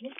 [0.00, 0.12] this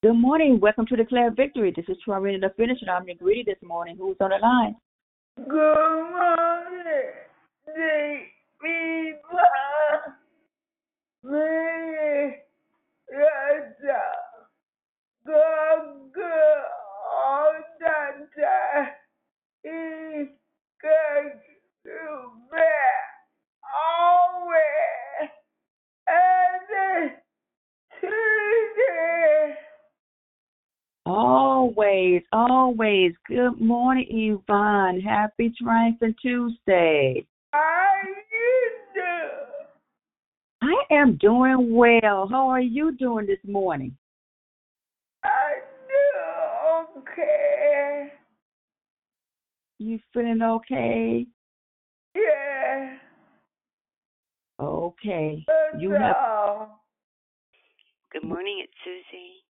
[0.00, 0.60] Good morning.
[0.60, 1.72] Welcome to Declare Victory.
[1.74, 2.88] This is Troy the finisher.
[2.88, 3.96] I'm Nick Reedy this morning.
[3.98, 4.76] Who's on the line?
[5.36, 7.14] Good morning,
[8.62, 9.40] people.
[11.24, 11.40] Me,
[13.10, 14.02] Rasa.
[15.26, 16.62] Good, good,
[17.12, 18.88] all that time.
[19.64, 20.28] He
[20.80, 21.42] got
[21.84, 23.08] you back.
[23.98, 25.30] Always.
[26.06, 27.10] And
[28.00, 28.37] Tuesday.
[31.08, 33.12] Always, always.
[33.26, 35.00] Good morning, Yvonne.
[35.00, 37.26] Happy Triumphant Tuesday.
[37.54, 40.60] How you do?
[40.60, 42.28] I am doing well.
[42.30, 43.96] How are you doing this morning?
[45.24, 45.54] I
[46.92, 48.12] do okay.
[49.78, 51.26] You feeling okay?
[52.14, 52.98] Yeah.
[54.60, 55.42] Okay.
[55.46, 56.84] That's You have all.
[58.12, 59.47] Good morning, it's Susie.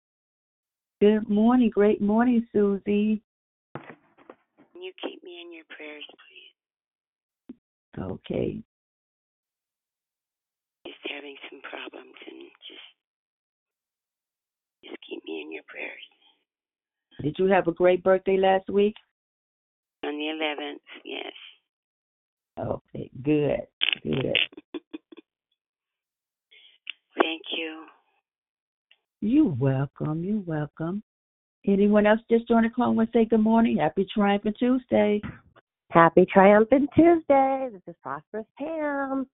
[1.02, 1.68] Good morning.
[1.68, 3.20] Great morning, Susie.
[3.74, 8.04] Can you keep me in your prayers, please?
[8.04, 8.62] Okay.
[10.86, 12.86] Just having some problems and just
[14.84, 16.06] just keep me in your prayers.
[17.20, 18.94] Did you have a great birthday last week?
[20.04, 21.32] On the eleventh, yes.
[22.60, 23.66] Okay, good.
[24.04, 24.38] Good.
[27.18, 27.86] Thank you.
[29.24, 30.24] You're welcome.
[30.24, 31.00] You're welcome.
[31.64, 33.76] Anyone else just joined the call and say good morning?
[33.76, 35.20] Happy Triumphant Tuesday.
[35.92, 37.68] Happy Triumphant Tuesday.
[37.72, 39.28] This is Prosperous Pam.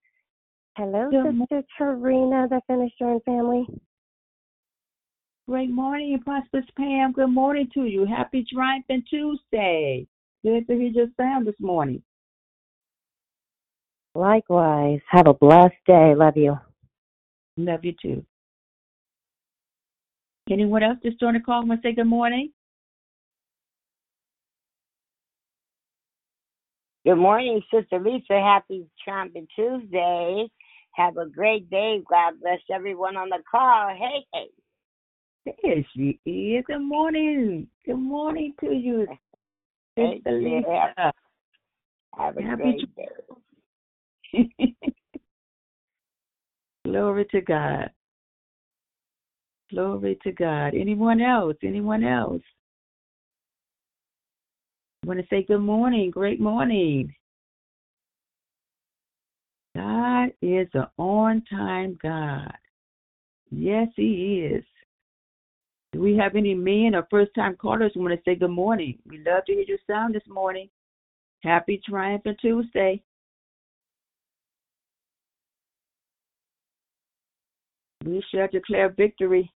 [0.77, 3.67] Hello, Good Sister Tarina, the Finisher and family.
[5.49, 7.13] Great morning, Prosperous Pam.
[7.13, 8.05] Good morning to you.
[8.05, 10.07] Happy Triumphant Tuesday.
[10.45, 12.03] Good to hear your sound this morning.
[14.15, 15.01] Likewise.
[15.11, 16.15] Have a blessed day.
[16.15, 16.59] Love you.
[17.57, 18.27] Love you too.
[20.51, 22.51] Anyone else just joined the call and say good morning?
[27.05, 28.41] Good morning, Sister Lisa.
[28.41, 30.49] Happy Trumpet Tuesday.
[30.93, 32.03] Have a great day.
[32.09, 33.95] God bless everyone on the call.
[33.95, 34.47] Hey, hey.
[35.63, 36.65] There she is.
[36.67, 37.69] Good morning.
[37.87, 39.07] Good morning to you,
[39.97, 40.59] Hey, Sister yeah.
[40.59, 41.13] Lisa.
[42.17, 43.09] Have a Happy great day.
[46.85, 47.91] Glory to God.
[49.71, 50.75] Glory to God.
[50.75, 51.57] Anyone else?
[51.63, 52.43] Anyone else?
[55.05, 56.11] I want to say good morning.
[56.11, 57.15] Great morning.
[59.77, 62.53] God is an on time God.
[63.51, 64.65] Yes, He is.
[65.93, 68.99] Do we have any men or first time callers who want to say good morning?
[69.07, 70.69] We love to hear your sound this morning.
[71.43, 73.03] Happy Triumphant Tuesday.
[78.05, 79.51] We shall declare victory.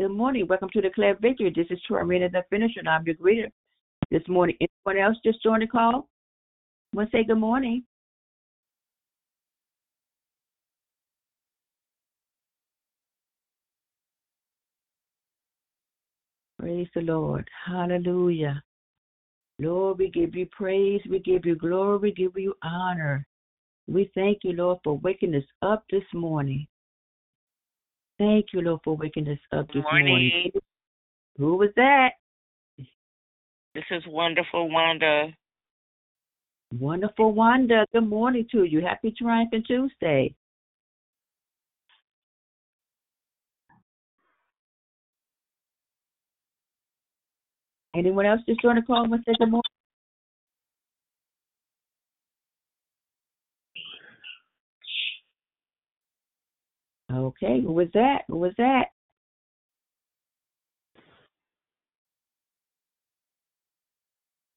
[0.00, 0.46] Good morning.
[0.48, 1.52] Welcome to Declare Victory.
[1.54, 3.50] This is Troy the finisher, and I'm your greeter
[4.10, 4.56] this morning.
[4.86, 6.08] Anyone else just joined the call?
[6.94, 7.84] Want to say good morning?
[16.58, 17.46] Praise the Lord.
[17.66, 18.62] Hallelujah.
[19.58, 21.02] Lord, we give you praise.
[21.10, 21.98] We give you glory.
[21.98, 23.26] We give you honor.
[23.86, 26.66] We thank you, Lord, for waking us up this morning.
[28.20, 30.08] Thank you, Lord, for waking us up this morning.
[30.08, 30.50] morning.
[31.38, 32.10] Who was that?
[33.74, 35.28] This is wonderful Wanda.
[36.78, 37.86] Wonderful Wanda.
[37.94, 38.82] Good morning to you.
[38.82, 40.34] Happy Triumphant Tuesday.
[47.96, 49.62] Anyone else just join the call and say good morning?
[57.12, 58.22] Okay, who was that?
[58.28, 58.86] Who was that?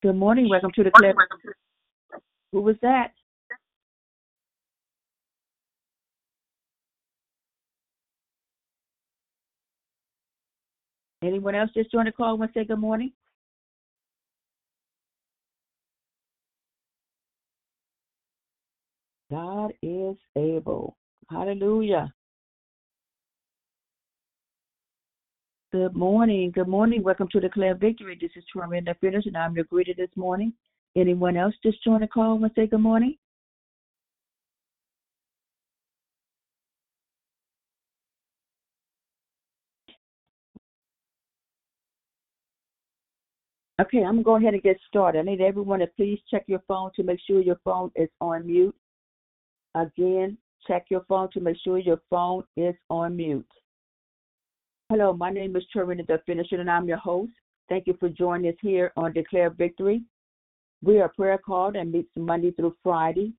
[0.03, 0.49] Good morning.
[0.49, 1.15] Welcome to the club.
[2.51, 3.13] Who was that?
[11.23, 13.13] Anyone else just join the call and say good morning?
[19.31, 20.97] God is able.
[21.31, 22.13] Hallelujah.
[25.73, 26.51] Good morning.
[26.51, 27.01] Good morning.
[27.01, 28.15] Welcome to Declare Victory.
[28.21, 30.53] This is Torrinda Finish, and I'm your greeter this morning.
[30.95, 33.17] Anyone else just join the call and say good morning?
[43.81, 45.21] Okay, I'm going to go ahead and get started.
[45.21, 48.45] I need everyone to please check your phone to make sure your phone is on
[48.45, 48.75] mute.
[49.73, 50.37] Again,
[50.67, 53.47] check your phone to make sure your phone is on mute.
[54.89, 57.31] Hello, my name is Torina the Finisher, and I'm your host.
[57.69, 60.03] Thank you for joining us here on Declare Victory.
[60.83, 63.33] We are prayer called and meets Monday through Friday,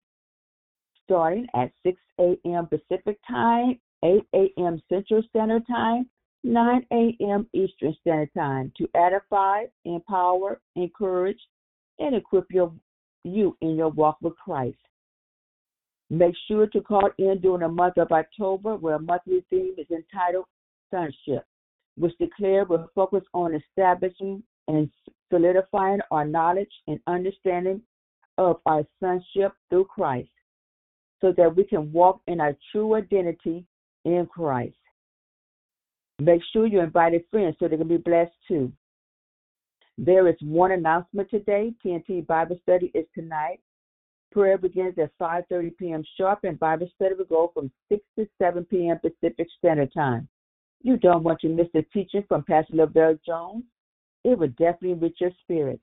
[1.05, 2.67] starting at 6 a.m.
[2.67, 4.83] Pacific Time, 8 a.m.
[4.89, 6.09] Central Standard Time,
[6.45, 7.47] 9 a.m.
[7.53, 11.41] Eastern Standard Time to edify, empower, encourage,
[11.99, 12.73] and equip your,
[13.23, 14.79] you in your walk with Christ.
[16.09, 19.91] Make sure to call in during the month of October, where a monthly theme is
[19.91, 20.47] entitled
[20.91, 21.45] Sonship,
[21.97, 24.91] which declare will focus on establishing and
[25.31, 27.81] solidifying our knowledge and understanding
[28.39, 30.31] of our sonship through Christ,
[31.21, 33.65] so that we can walk in our true identity
[34.05, 34.77] in Christ.
[36.21, 38.73] Make sure you invited friends so they can be blessed too.
[39.99, 41.73] There is one announcement today.
[41.85, 43.61] TNT Bible study is tonight.
[44.33, 46.05] Prayer begins at 5:30 p.m.
[46.17, 48.99] sharp, and Bible study will go from 6 to 7 p.m.
[48.99, 50.29] Pacific Standard Time.
[50.85, 53.65] You don't want to miss the teaching from Pastor Lavelle Jones.
[54.23, 55.81] It will definitely enrich your spirit.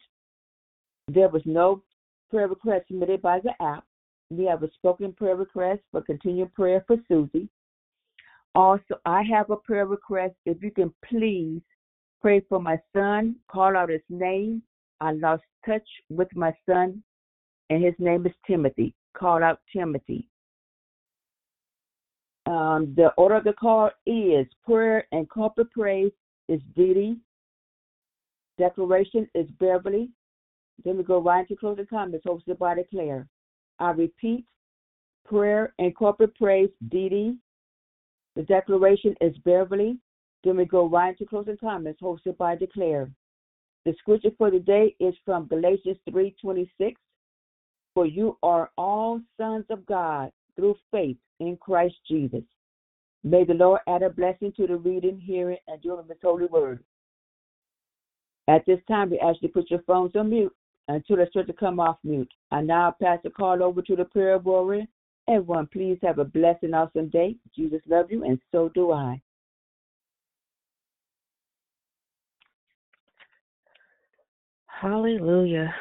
[1.08, 1.82] There was no
[2.30, 3.84] prayer request submitted by the app.
[4.30, 7.50] We have a spoken prayer request for continued prayer for Susie.
[8.54, 10.36] Also, I have a prayer request.
[10.46, 11.62] If you can please
[12.22, 14.62] pray for my son, call out his name.
[15.00, 17.02] I lost touch with my son,
[17.72, 18.94] and his name is Timothy.
[19.18, 20.28] Call out Timothy.
[22.48, 26.12] Um, the order of the call is prayer and corporate praise
[26.48, 27.18] is Didi.
[28.58, 30.10] Declaration is Beverly.
[30.84, 33.28] Then we go right into closing comments hosted by Declare.
[33.80, 34.46] I repeat,
[35.26, 37.38] prayer and corporate praise Didi.
[38.36, 39.98] The declaration is Beverly.
[40.44, 43.12] Then we go right into closing comments hosted by Declare.
[43.86, 46.96] The scripture for the day is from Galatians 3:26.
[47.94, 52.44] For you are all sons of God through faith in Christ Jesus.
[53.24, 56.46] May the Lord add a blessing to the reading, hearing, and doing of His holy
[56.46, 56.84] word.
[58.48, 60.54] At this time, we ask you to put your phones on mute
[60.88, 62.32] until it's start to come off mute.
[62.52, 64.86] I now pass the call over to the prayer warrior.
[65.28, 67.38] Everyone, please have a blessed and awesome day.
[67.56, 69.20] Jesus loves you, and so do I.
[74.68, 75.74] Hallelujah.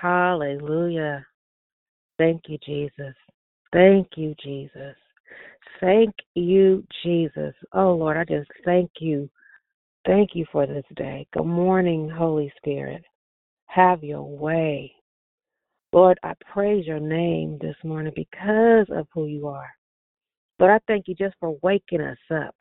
[0.00, 1.26] Hallelujah.
[2.16, 3.14] Thank you, Jesus.
[3.72, 4.96] Thank you, Jesus.
[5.80, 7.54] Thank you, Jesus.
[7.72, 9.30] Oh, Lord, I just thank you.
[10.06, 11.26] Thank you for this day.
[11.32, 13.02] Good morning, Holy Spirit.
[13.66, 14.92] Have your way.
[15.92, 19.70] Lord, I praise your name this morning because of who you are.
[20.58, 22.54] Lord, I thank you just for waking us up.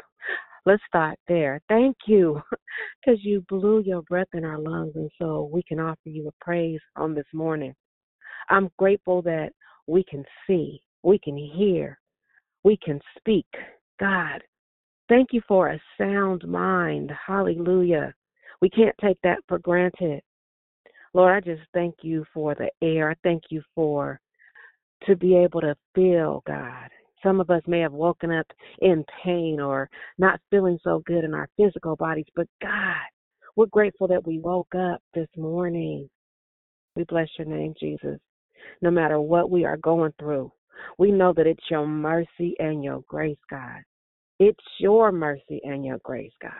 [0.66, 1.62] Let's start there.
[1.70, 2.42] Thank you
[3.06, 6.44] because you blew your breath in our lungs, and so we can offer you a
[6.44, 7.74] praise on this morning.
[8.50, 9.52] I'm grateful that
[9.88, 11.98] we can see, we can hear,
[12.64, 13.48] we can speak.
[14.00, 14.42] God,
[15.08, 17.12] thank you for a sound mind.
[17.26, 18.14] Hallelujah.
[18.62, 20.22] We can't take that for granted.
[21.14, 23.12] Lord, I just thank you for the air.
[23.12, 24.20] I thank you for
[25.08, 26.90] to be able to feel, God.
[27.24, 28.48] Some of us may have woken up
[28.82, 32.96] in pain or not feeling so good in our physical bodies, but God,
[33.56, 36.10] we're grateful that we woke up this morning.
[36.96, 38.20] We bless your name, Jesus.
[38.82, 40.52] No matter what we are going through,
[40.98, 43.82] we know that it's your mercy and your grace, God.
[44.40, 46.52] It's your mercy and your grace, God.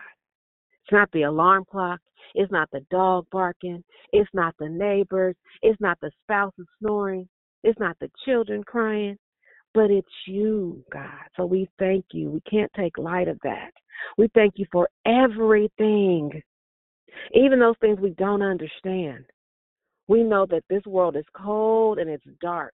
[0.84, 2.00] It's not the alarm clock.
[2.34, 3.82] It's not the dog barking.
[4.12, 5.36] It's not the neighbors.
[5.62, 7.28] It's not the spouses snoring.
[7.62, 9.16] It's not the children crying.
[9.72, 11.10] But it's you, God.
[11.36, 12.28] So we thank you.
[12.30, 13.70] We can't take light of that.
[14.18, 16.42] We thank you for everything,
[17.34, 19.24] even those things we don't understand.
[20.08, 22.74] We know that this world is cold and it's dark,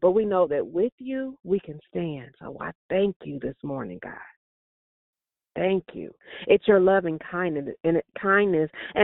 [0.00, 2.34] but we know that with you we can stand.
[2.38, 4.14] So I thank you this morning, God.
[5.54, 6.12] Thank you.
[6.46, 7.96] It's your loving kindness and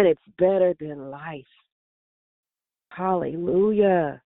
[0.06, 1.44] it's better than life.
[2.90, 4.20] Hallelujah.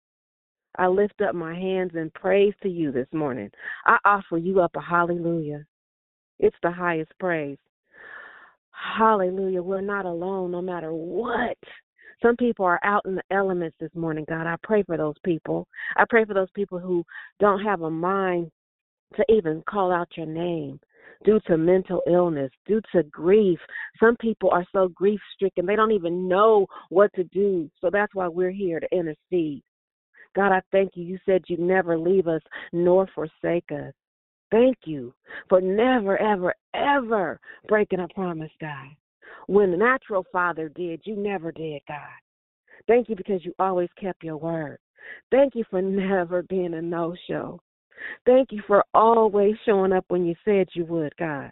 [0.78, 3.50] I lift up my hands in praise to you this morning.
[3.86, 5.64] I offer you up a hallelujah.
[6.38, 7.58] It's the highest praise.
[8.98, 9.62] Hallelujah.
[9.62, 11.56] We're not alone no matter what.
[12.22, 14.46] Some people are out in the elements this morning, God.
[14.46, 15.66] I pray for those people.
[15.96, 17.04] I pray for those people who
[17.40, 18.50] don't have a mind
[19.16, 20.80] to even call out your name
[21.24, 23.58] due to mental illness, due to grief.
[24.00, 27.70] Some people are so grief stricken, they don't even know what to do.
[27.80, 29.62] So that's why we're here to intercede.
[30.34, 31.04] God, I thank you.
[31.04, 32.42] You said you'd never leave us
[32.72, 33.92] nor forsake us.
[34.50, 35.12] Thank you
[35.48, 38.88] for never, ever, ever breaking a promise, God.
[39.46, 41.98] When the natural father did, you never did, God.
[42.86, 44.78] Thank you because you always kept your word.
[45.30, 47.60] Thank you for never being a no show.
[48.24, 51.50] Thank you for always showing up when you said you would, God.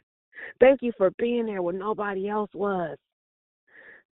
[0.60, 2.98] Thank you for being there when nobody else was.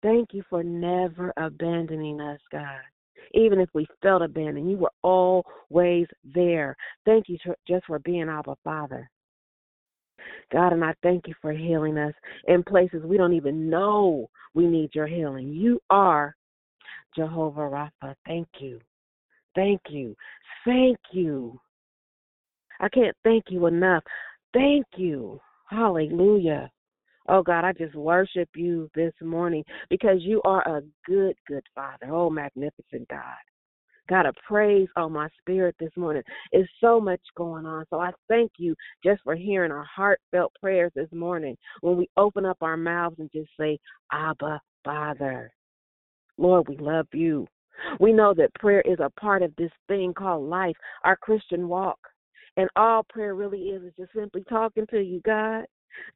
[0.01, 2.81] Thank you for never abandoning us, God.
[3.33, 6.75] Even if we felt abandoned, you were always there.
[7.05, 9.09] Thank you just for being our Father.
[10.51, 12.13] God, and I thank you for healing us
[12.47, 15.49] in places we don't even know we need your healing.
[15.49, 16.35] You are
[17.15, 18.15] Jehovah Rapha.
[18.25, 18.79] Thank you.
[19.55, 20.15] Thank you.
[20.65, 21.59] Thank you.
[22.79, 24.03] I can't thank you enough.
[24.53, 25.39] Thank you.
[25.69, 26.71] Hallelujah.
[27.27, 32.07] Oh God, I just worship you this morning because you are a good, good Father.
[32.11, 33.21] Oh, magnificent God.
[34.09, 36.23] God, a praise on my spirit this morning.
[36.51, 37.85] There's so much going on.
[37.89, 42.45] So I thank you just for hearing our heartfelt prayers this morning when we open
[42.45, 43.77] up our mouths and just say,
[44.11, 45.51] Abba, Father.
[46.37, 47.47] Lord, we love you.
[47.99, 51.99] We know that prayer is a part of this thing called life, our Christian walk.
[52.57, 55.65] And all prayer really is is just simply talking to you, God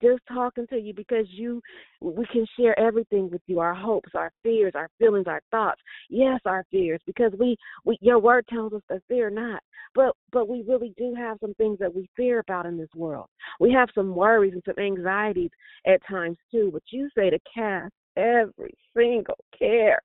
[0.02, 1.62] just talking to you because you
[2.02, 5.82] we can share everything with you our hopes our fears our feelings our thoughts.
[6.10, 9.62] Yes our fears because we we your word tells us to fear not.
[9.96, 13.28] But but we really do have some things that we fear about in this world.
[13.60, 15.52] We have some worries and some anxieties
[15.86, 20.00] at times too but you say to cast every single care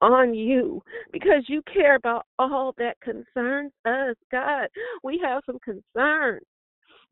[0.00, 4.68] on you because you care about all that concerns us god.
[5.02, 6.44] We have some concerns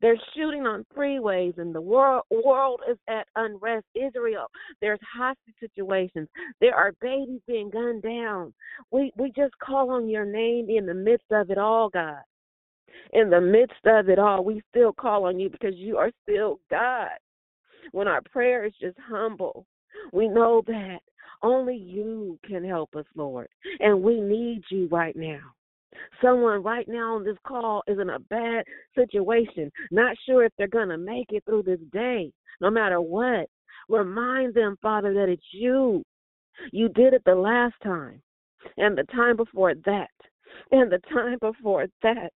[0.03, 3.85] they're shooting on freeways, and the world world is at unrest.
[3.95, 4.47] Israel,
[4.81, 6.27] there's hostage situations.
[6.59, 8.53] There are babies being gunned down.
[8.91, 12.21] We we just call on your name in the midst of it all, God.
[13.13, 16.59] In the midst of it all, we still call on you because you are still
[16.69, 17.11] God.
[17.93, 19.65] When our prayer is just humble,
[20.11, 20.99] we know that
[21.41, 23.47] only you can help us, Lord,
[23.79, 25.53] and we need you right now.
[26.21, 30.67] Someone right now on this call is in a bad situation, not sure if they're
[30.67, 32.31] going to make it through this day,
[32.61, 33.47] no matter what.
[33.89, 36.03] Remind them, Father, that it's you.
[36.71, 38.21] You did it the last time,
[38.77, 40.11] and the time before that,
[40.71, 42.31] and the time before that.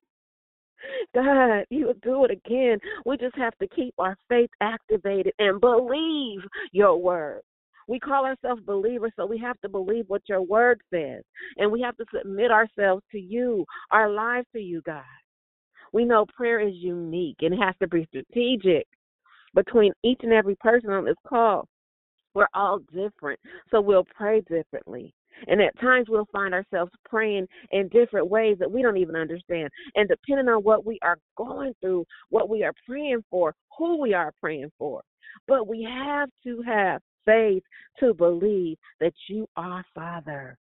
[1.15, 2.79] God, you will do it again.
[3.05, 6.39] We just have to keep our faith activated and believe
[6.71, 7.41] your word.
[7.87, 11.23] We call ourselves believers, so we have to believe what your word says.
[11.57, 15.03] And we have to submit ourselves to you, our lives to you, God.
[15.93, 18.85] We know prayer is unique and it has to be strategic
[19.55, 21.67] between each and every person on this call.
[22.33, 23.39] We're all different,
[23.71, 25.13] so we'll pray differently.
[25.47, 29.69] And at times we'll find ourselves praying in different ways that we don't even understand.
[29.95, 34.13] And depending on what we are going through, what we are praying for, who we
[34.13, 35.01] are praying for.
[35.47, 37.63] But we have to have faith
[37.99, 40.57] to believe that you are Father.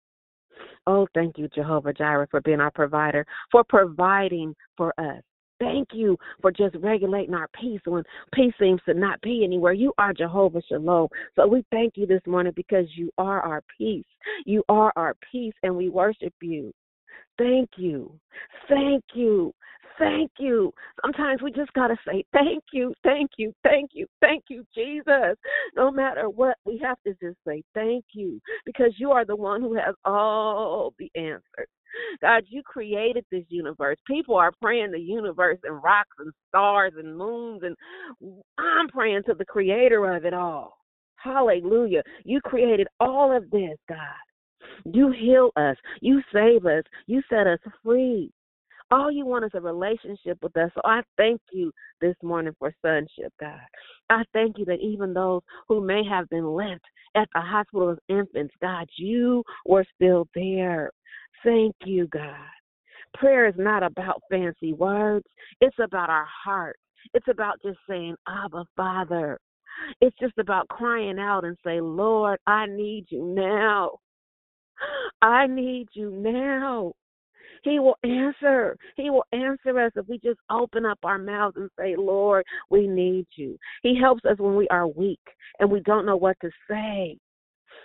[0.86, 5.22] Oh, thank you, Jehovah Jireh, for being our provider, for providing for us.
[5.60, 8.02] Thank you for just regulating our peace when
[8.32, 9.72] peace seems to not be anywhere.
[9.72, 11.08] You are Jehovah Shalom.
[11.36, 14.04] So we thank you this morning because you are our peace.
[14.46, 16.72] You are our peace, and we worship you.
[17.38, 18.12] Thank you.
[18.68, 19.54] Thank you.
[19.98, 20.72] Thank you.
[21.02, 25.36] Sometimes we just got to say, Thank you, thank you, thank you, thank you, Jesus.
[25.76, 29.60] No matter what, we have to just say, Thank you, because you are the one
[29.60, 31.68] who has all the answers.
[32.20, 33.98] God, you created this universe.
[34.06, 37.76] People are praying the universe and rocks and stars and moons, and
[38.58, 40.76] I'm praying to the creator of it all.
[41.16, 42.02] Hallelujah.
[42.24, 43.98] You created all of this, God.
[44.84, 45.76] You heal us.
[46.00, 46.82] You save us.
[47.06, 48.32] You set us free.
[48.90, 50.70] All you want is a relationship with us.
[50.74, 53.60] So I thank you this morning for sonship, God.
[54.10, 56.84] I thank you that even those who may have been left
[57.16, 60.90] at the hospital as infants, God, you were still there.
[61.42, 62.36] Thank you, God.
[63.14, 65.26] Prayer is not about fancy words,
[65.60, 66.76] it's about our heart.
[67.12, 69.38] It's about just saying, Abba, Father.
[70.00, 73.98] It's just about crying out and say, Lord, I need you now.
[75.22, 76.92] I need you now.
[77.64, 78.76] He will answer.
[78.96, 82.86] He will answer us if we just open up our mouths and say, Lord, we
[82.86, 83.58] need you.
[83.82, 85.20] He helps us when we are weak
[85.58, 87.16] and we don't know what to say.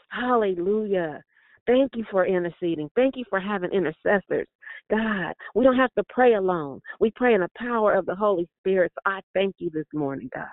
[0.10, 1.24] Hallelujah.
[1.66, 2.90] Thank you for interceding.
[2.96, 4.48] Thank you for having intercessors.
[4.90, 6.82] God, we don't have to pray alone.
[7.00, 8.92] We pray in the power of the Holy Spirit.
[8.96, 10.48] So I thank you this morning, God.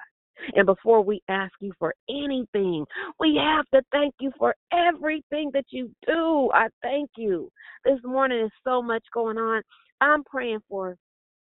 [0.55, 2.85] And before we ask you for anything,
[3.19, 6.51] we have to thank you for everything that you do.
[6.53, 7.51] I thank you.
[7.85, 9.63] This morning is so much going on.
[10.01, 10.97] I'm praying for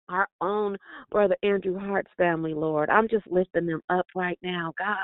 [0.09, 0.77] our own
[1.12, 2.89] brother Andrew Hart's family, Lord.
[2.89, 4.98] I'm just lifting them up right now, God.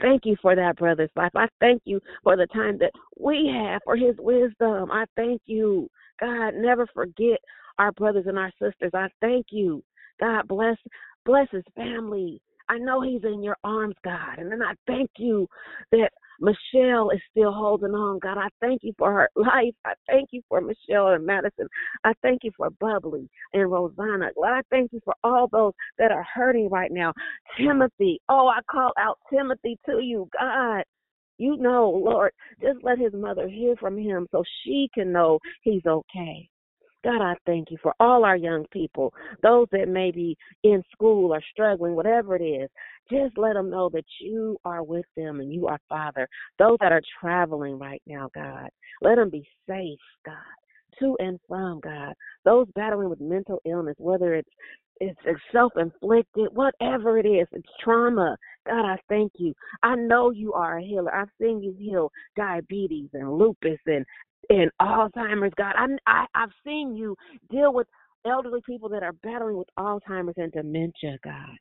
[0.00, 1.32] Thank you for that brother's life.
[1.34, 4.90] I thank you for the time that we have for his wisdom.
[4.90, 5.90] I thank you.
[6.20, 7.38] God, never forget
[7.78, 8.92] our brothers and our sisters.
[8.94, 9.82] I thank you.
[10.20, 10.76] God bless
[11.24, 12.40] bless his family.
[12.70, 14.38] I know he's in your arms, God.
[14.38, 15.48] And then I thank you
[15.90, 18.20] that Michelle is still holding on.
[18.20, 19.74] God, I thank you for her life.
[19.84, 21.66] I thank you for Michelle and Madison.
[22.04, 24.30] I thank you for Bubbly and Rosanna.
[24.36, 27.12] God, I thank you for all those that are hurting right now.
[27.58, 30.84] Timothy, oh, I call out Timothy to you, God.
[31.38, 32.30] You know, Lord,
[32.62, 36.48] just let his mother hear from him so she can know he's okay.
[37.02, 41.32] God, I thank you for all our young people, those that may be in school
[41.32, 42.68] or struggling, whatever it is.
[43.10, 46.28] Just let them know that you are with them and you are Father.
[46.58, 48.68] Those that are traveling right now, God,
[49.00, 50.34] let them be safe, God,
[50.98, 52.12] to and from, God.
[52.44, 54.50] Those battling with mental illness, whether it's
[55.00, 58.36] it's, it's self inflicted, whatever it is, it's trauma.
[58.66, 59.54] God, I thank you.
[59.82, 61.14] I know you are a healer.
[61.14, 64.04] I've seen you heal diabetes and lupus and
[64.50, 65.74] and Alzheimer's, God.
[65.78, 67.16] I, I I've seen you
[67.50, 67.86] deal with
[68.26, 71.56] elderly people that are battling with Alzheimer's and dementia, God.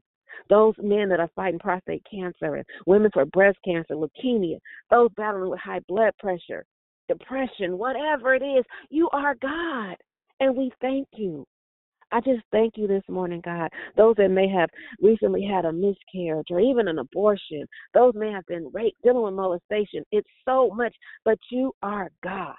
[0.49, 4.57] Those men that are fighting prostate cancer and women for breast cancer, leukemia,
[4.89, 6.65] those battling with high blood pressure,
[7.07, 9.95] depression, whatever it is, you are God.
[10.39, 11.45] And we thank you.
[12.11, 13.69] I just thank you this morning, God.
[13.95, 18.45] Those that may have recently had a miscarriage or even an abortion, those may have
[18.47, 20.03] been raped, dealing with molestation.
[20.11, 22.55] It's so much, but you are God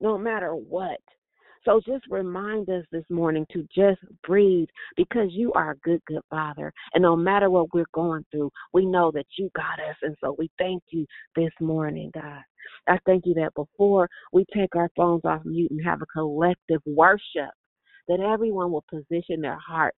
[0.00, 0.98] no matter what.
[1.64, 6.22] So just remind us this morning to just breathe because you are a good, good
[6.30, 6.72] Father.
[6.94, 9.96] And no matter what we're going through, we know that you got us.
[10.02, 11.04] And so we thank you
[11.36, 12.40] this morning, God.
[12.88, 16.80] I thank you that before we take our phones off mute and have a collective
[16.86, 17.50] worship,
[18.08, 19.98] that everyone will position their hearts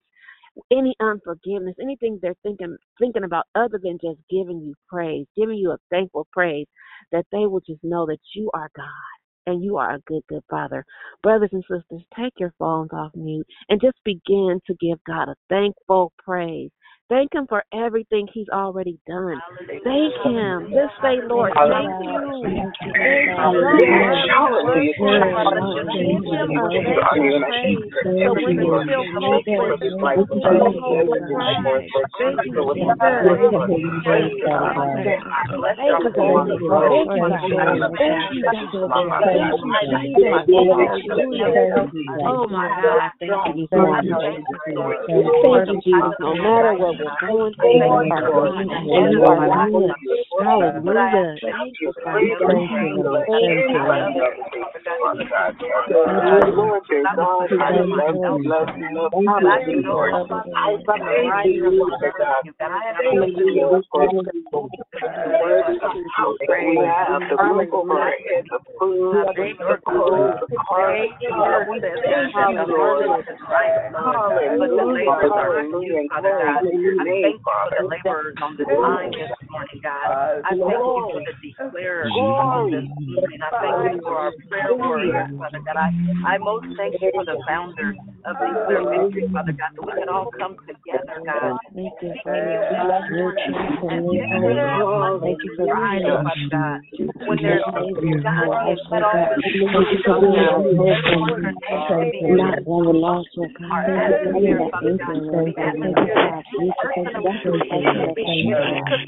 [0.69, 5.71] any unforgiveness, anything they're thinking thinking about other than just giving you praise, giving you
[5.71, 6.67] a thankful praise,
[7.13, 10.43] that they will just know that you are God and you are a good, good
[10.49, 10.85] father.
[11.23, 15.35] Brothers and sisters, take your phones off mute and just begin to give God a
[15.49, 16.71] thankful praise.
[17.11, 19.35] Thank Him for everything He's already done.
[19.83, 20.71] Thank Him.
[20.71, 22.21] Just say, Lord, thank you.
[42.23, 43.11] Oh, my God.
[43.19, 44.21] Thank you, Jesus.
[45.07, 46.15] Thank you, Jesus.
[46.19, 49.91] No matter what we're going through, are and you are good.
[50.39, 51.35] Hallelujah.
[51.41, 53.27] Thank you, Thank you, Lord.
[53.27, 53.83] Thank you,
[59.83, 60.11] Lord.
[61.11, 61.51] Thank
[63.91, 64.07] for
[65.01, 70.57] the word is we have the roof over our heads, the food, the clothes, the
[70.67, 71.17] cars.
[71.21, 71.35] We
[71.91, 73.25] thank you, Lord.
[73.91, 77.83] Hallelujah, hallelujah, and glory to your name, Father.
[77.87, 80.20] laborers on this line this morning, God.
[80.21, 83.39] I thank you for the declarers on this evening.
[83.41, 85.77] I thank you for our prayer warriors, Father God.
[85.77, 85.89] I,
[86.25, 90.09] I most thank you for the founders of Declare Victory, Father God, that we can
[90.09, 91.57] all come together, God.
[91.73, 93.89] Thank you for Thank you your this.
[93.89, 94.05] And
[95.21, 95.65] Thank you for
[96.21, 96.81] Father God.
[97.25, 98.85] When there's God, we Thank have all the
[99.91, 103.71] you for being a everyone her name be not one we lost, oh God.
[103.85, 105.21] Thank you for that Father anchor, God.
[105.21, 105.45] Lord.
[105.45, 108.13] The Thank you, atmosphere that You you should thank personally you, choose thank you, to
[108.13, 109.01] be thank you, here God.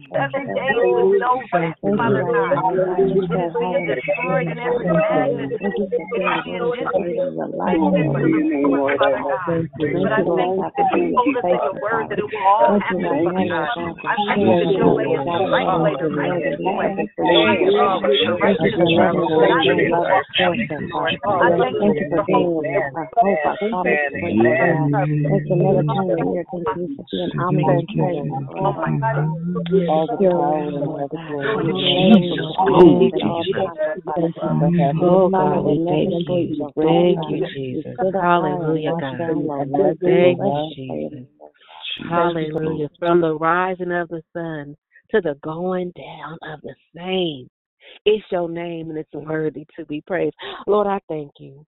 [1.11, 2.85] Because seven Thank days is no rest, you, Father.
[2.85, 2.99] God.
[2.99, 3.95] It is said being hallelujah.
[3.95, 5.51] destroyed in every Thank you, Lord.
[5.51, 5.59] magnitude.
[5.59, 8.23] Thank you for It is the being Lord of the dissipated your life, to Lord.
[8.23, 8.97] the your name, source, Lord.
[8.99, 9.39] Father God.
[9.47, 9.87] Thank you.
[10.03, 12.05] But I thank you God, that for you being told us in your faithful, word
[12.09, 13.69] that it will all happen, Father God.
[14.03, 16.07] I thank you sharing that us, your way Lord is the right way, us the
[16.07, 16.87] to know that righteous we way.
[16.87, 18.07] have the And solution, we are Father.
[18.07, 19.49] following Thank you righteous for way.
[19.49, 21.19] loving And us I thank you for our our source.
[21.23, 21.55] Father.
[21.55, 24.35] I thank you Thank you for for the being hope our hope, our solid point,
[24.37, 24.91] Lord God.
[24.91, 26.45] Thank you for never turning the ear.
[26.51, 29.15] Thank you for being omnipresent, Oh my God.
[29.15, 29.27] God.
[29.89, 31.09] All the You're power reigning, and Having
[35.01, 36.45] Oh God, we thank you
[37.29, 37.47] you.
[37.53, 37.97] Jesus.
[38.13, 39.17] Hallelujah, God.
[40.75, 41.27] Jesus.
[42.09, 42.89] Hallelujah.
[42.99, 44.75] From the rising of the sun
[45.11, 47.49] to the going down of the same.
[48.05, 50.35] It's your name and it's worthy to be praised.
[50.67, 51.65] Lord, I thank you.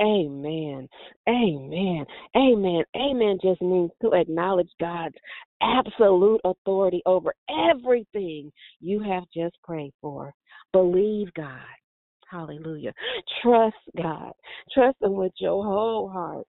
[0.00, 0.88] Amen.
[1.28, 2.04] Amen.
[2.36, 2.84] Amen.
[2.96, 5.14] Amen just means to acknowledge God's
[5.62, 7.34] absolute authority over
[7.70, 10.34] everything you have just prayed for.
[10.72, 11.60] Believe God.
[12.30, 12.92] Hallelujah.
[13.42, 14.32] Trust God.
[14.72, 16.46] Trust Him with your whole heart.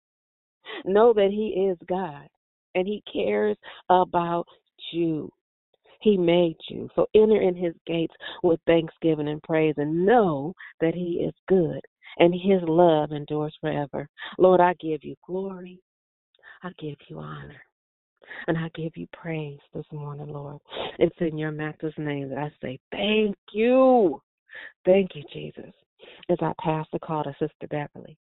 [0.85, 2.29] Know that He is God
[2.75, 3.57] and He cares
[3.90, 4.46] about
[4.92, 5.31] you.
[6.01, 6.88] He made you.
[6.96, 11.81] So enter in his gates with thanksgiving and praise and know that he is good
[12.18, 14.09] and his love endures forever.
[14.38, 15.81] Lord, I give you glory.
[16.62, 17.62] I give you honor.
[18.46, 20.58] And I give you praise this morning, Lord.
[20.98, 24.20] It's in your master's name that I say thank you.
[24.85, 25.72] Thank you, Jesus.
[26.28, 28.16] As I pass the call to Sister Beverly.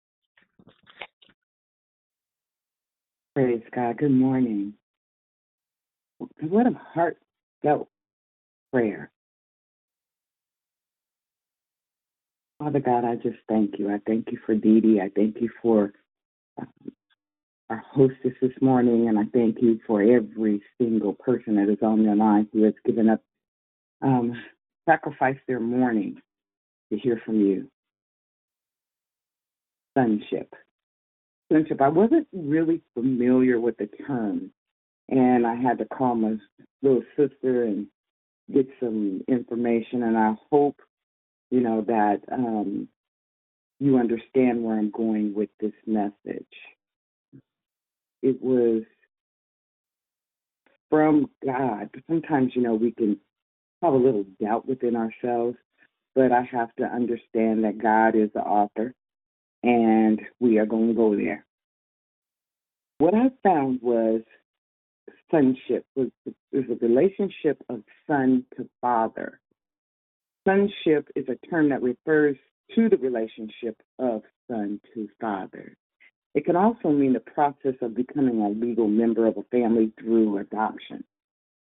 [3.35, 3.97] Praise God.
[3.97, 4.73] Good morning.
[6.41, 7.87] What a heartfelt
[8.71, 9.11] prayer.
[12.59, 13.89] Father God, I just thank you.
[13.89, 14.99] I thank you for Dee Dee.
[14.99, 15.93] I thank you for
[16.59, 16.67] um,
[17.69, 22.05] our hostess this morning, and I thank you for every single person that is on
[22.05, 23.21] the line who has given up,
[24.01, 24.33] um,
[24.87, 26.21] sacrificed their morning
[26.91, 27.69] to hear from you.
[29.97, 30.53] Sonship.
[31.51, 31.81] Sonship.
[31.81, 34.51] I wasn't really familiar with the term,
[35.09, 36.35] and I had to call my
[36.81, 37.87] little sister and
[38.53, 40.79] get some information, and I hope
[41.51, 42.87] you know, that um,
[43.79, 46.45] you understand where I'm going with this message.
[48.21, 48.83] It was
[50.89, 51.89] from God.
[52.07, 53.19] Sometimes, you know, we can
[53.81, 55.57] have a little doubt within ourselves,
[56.15, 58.93] but I have to understand that God is the author
[59.63, 61.45] and we are going to go there.
[62.97, 64.21] What I found was
[65.31, 66.09] sonship was
[66.51, 69.39] is a relationship of son to father.
[70.47, 72.35] Sonship is a term that refers
[72.75, 75.75] to the relationship of son to father.
[76.35, 80.37] It can also mean the process of becoming a legal member of a family through
[80.37, 81.03] adoption.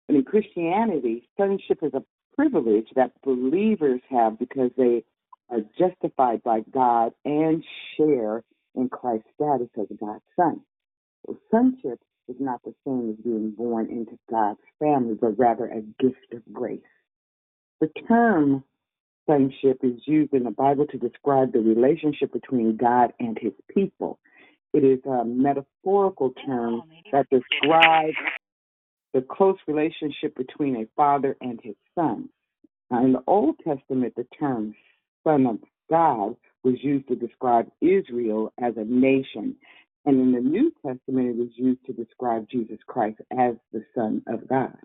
[0.09, 2.05] And in Christianity, sonship is a
[2.37, 5.05] privilege that believers have because they
[5.51, 7.65] are justified by God and
[7.97, 8.43] share
[8.75, 10.61] in Christ's status as God's son.
[11.27, 15.81] Well, sonship is not the same as being born into God's family, but rather a
[16.03, 16.81] gift of grace.
[17.81, 18.65] The term
[19.27, 24.19] sonship is used in the Bible to describe the relationship between God and his people.
[24.77, 28.15] It is a metaphorical term that describes
[29.15, 32.29] the close relationship between a father and his son.
[32.91, 34.75] Now, in the Old Testament, the term
[35.25, 39.57] son of God was used to describe Israel as a nation.
[40.05, 44.23] And in the New Testament, it was used to describe Jesus Christ as the Son
[44.27, 44.77] of God.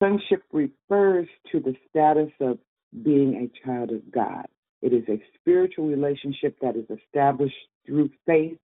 [0.00, 2.58] Sonship refers to the status of
[3.02, 4.46] being a child of God.
[4.82, 8.58] It is a spiritual relationship that is established through faith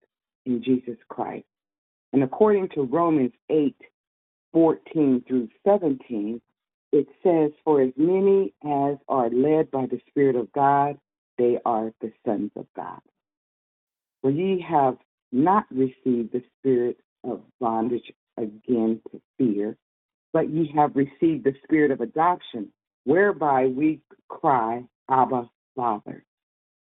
[0.46, 1.46] in Jesus Christ.
[2.12, 3.74] And according to Romans 8
[4.52, 6.40] 14 through 17,
[6.92, 10.96] it says, For as many as are led by the Spirit of God,
[11.38, 13.00] they are the sons of God.
[14.22, 14.96] For ye have
[15.32, 19.76] not received the spirit of bondage again to fear,
[20.32, 22.68] but ye have received the spirit of adoption,
[23.04, 26.24] whereby we cry, Abba, Father.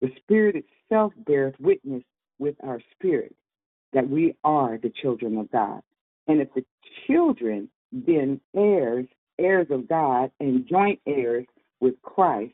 [0.00, 2.02] The Spirit itself beareth witness
[2.38, 3.34] with our spirit
[3.92, 5.80] that we are the children of God.
[6.28, 6.64] And if the
[7.06, 9.06] children, then heirs,
[9.38, 11.46] heirs of God, and joint heirs
[11.80, 12.52] with Christ,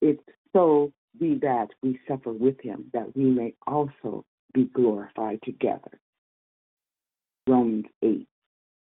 [0.00, 0.18] if
[0.52, 5.98] so be that we suffer with him, that we may also be glorified together.
[7.46, 8.26] Romans 8,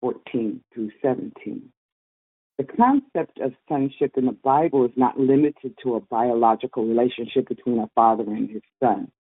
[0.02, 1.72] 14 through 17.
[2.62, 7.80] The concept of sonship in the Bible is not limited to a biological relationship between
[7.80, 9.12] a father and his son.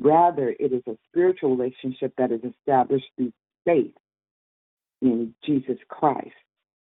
[0.00, 3.32] Rather, it is a spiritual relationship that is established through
[3.64, 3.94] faith
[5.00, 6.34] in Jesus Christ.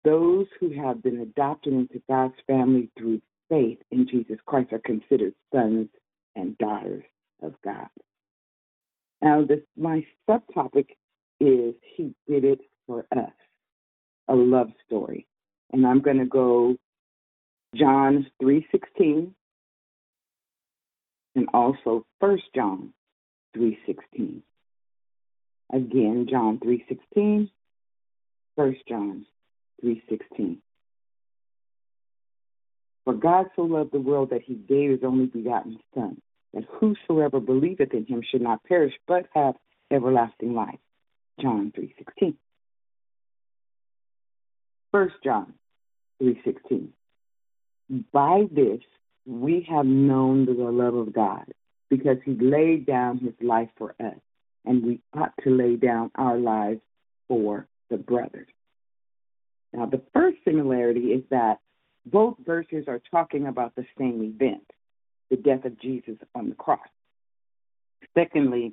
[0.04, 5.32] Those who have been adopted into God's family through faith in Jesus Christ are considered
[5.54, 5.88] sons
[6.36, 7.04] and daughters
[7.42, 7.88] of God.
[9.22, 10.88] Now, this my subtopic
[11.40, 13.32] is He did it for us,
[14.28, 15.26] a love story,
[15.72, 16.76] and I'm going to go
[17.74, 19.34] John three sixteen
[21.34, 22.92] and also First John
[23.54, 24.42] three sixteen.
[25.72, 27.50] Again, John three sixteen,
[28.56, 29.26] First John
[29.80, 30.62] three sixteen.
[33.04, 36.20] For God so loved the world that he gave his only begotten Son,
[36.52, 39.54] that whosoever believeth in him should not perish, but have
[39.90, 40.78] everlasting life.
[41.40, 42.34] John 3.16.
[44.90, 45.54] 1 John
[46.22, 46.88] 3.16.
[48.12, 48.80] By this
[49.26, 51.44] we have known the love of God,
[51.90, 54.16] because he laid down his life for us,
[54.64, 56.80] and we ought to lay down our lives
[57.28, 58.48] for the brothers.
[59.72, 61.60] Now, the first similarity is that
[62.06, 64.64] both verses are talking about the same event,
[65.30, 66.88] the death of Jesus on the cross.
[68.14, 68.72] Secondly,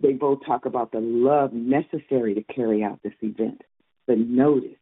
[0.00, 3.62] they both talk about the love necessary to carry out this event.
[4.06, 4.76] But notice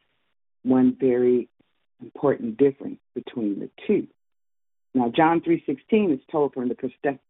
[0.64, 1.48] one very
[2.02, 4.08] important difference between the two.
[4.94, 6.76] Now, John 3.16 is told from the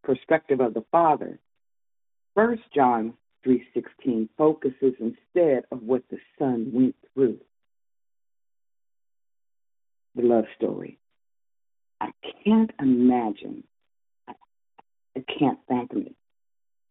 [0.02, 1.38] perspective of the Father.
[2.34, 3.14] First John
[3.46, 7.38] 3.16 focuses instead of what the Son went through
[10.14, 10.98] the love story.
[12.00, 12.10] I
[12.44, 13.64] can't imagine,
[14.28, 14.34] I
[15.38, 16.14] can't fathom it,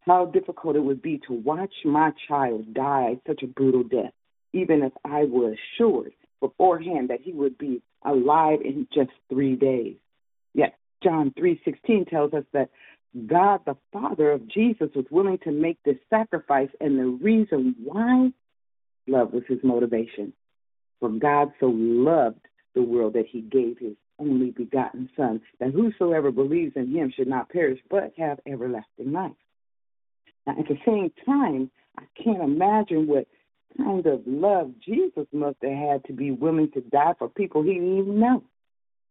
[0.00, 4.12] how difficult it would be to watch my child die such a brutal death,
[4.52, 9.96] even if I were assured beforehand that he would be alive in just three days.
[10.52, 12.70] Yet John 3:16 tells us that
[13.26, 18.32] God the Father of Jesus was willing to make this sacrifice and the reason why
[19.06, 20.32] love was his motivation.
[21.00, 22.40] For God so loved
[22.74, 27.28] the world that he gave his only begotten Son, that whosoever believes in him should
[27.28, 29.32] not perish, but have everlasting life.
[30.46, 33.26] Now, at the same time, I can't imagine what
[33.78, 37.74] kind of love Jesus must have had to be willing to die for people he
[37.74, 38.42] didn't even know.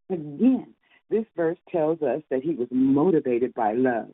[0.10, 0.74] Again,
[1.10, 4.10] this verse tells us that he was motivated by love.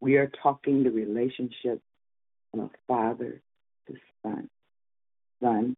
[0.00, 1.80] We are talking the relationship
[2.54, 3.40] of father
[3.86, 4.48] to son,
[5.40, 5.76] son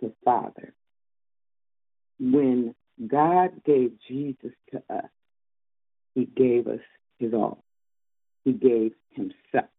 [0.00, 0.74] to father
[2.18, 2.74] when
[3.06, 5.10] God gave Jesus to us,
[6.14, 6.80] He gave us
[7.18, 7.62] His all.
[8.44, 9.70] He gave Himself.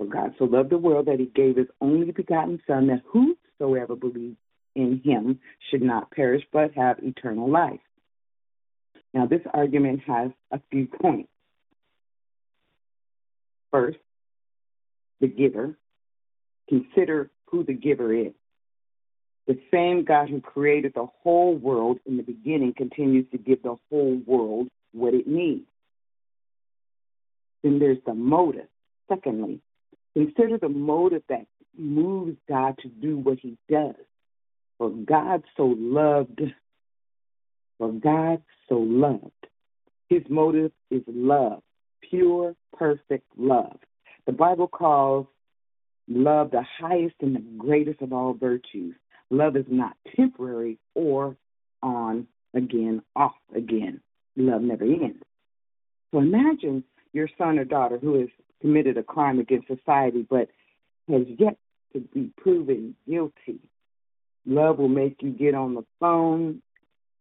[0.00, 3.94] For God so loved the world that He gave His only begotten Son, that whosoever
[3.94, 4.38] believes
[4.74, 7.80] in Him should not perish but have eternal life.
[9.12, 11.28] Now, this argument has a few points.
[13.70, 13.98] First,
[15.20, 15.76] the giver.
[16.70, 18.32] Consider who the giver is.
[19.48, 23.76] The same God who created the whole world in the beginning continues to give the
[23.90, 25.66] whole world what it needs.
[27.62, 28.68] Then there's the motive.
[29.06, 29.60] Secondly,
[30.14, 31.46] consider the motive that
[31.76, 33.94] moves God to do what he does.
[34.78, 36.40] For God so loved,
[37.78, 39.30] for God so loved.
[40.08, 41.62] His motive is love,
[42.08, 43.76] pure, perfect love.
[44.26, 45.26] The Bible calls
[46.08, 48.94] love the highest and the greatest of all virtues.
[49.30, 51.36] Love is not temporary or
[51.82, 54.00] on again, off again.
[54.36, 55.22] Love never ends.
[56.10, 58.28] So imagine your son or daughter who has
[58.60, 60.48] committed a crime against society but
[61.08, 61.56] has yet
[61.92, 63.60] to be proven guilty.
[64.46, 66.62] Love will make you get on the phone,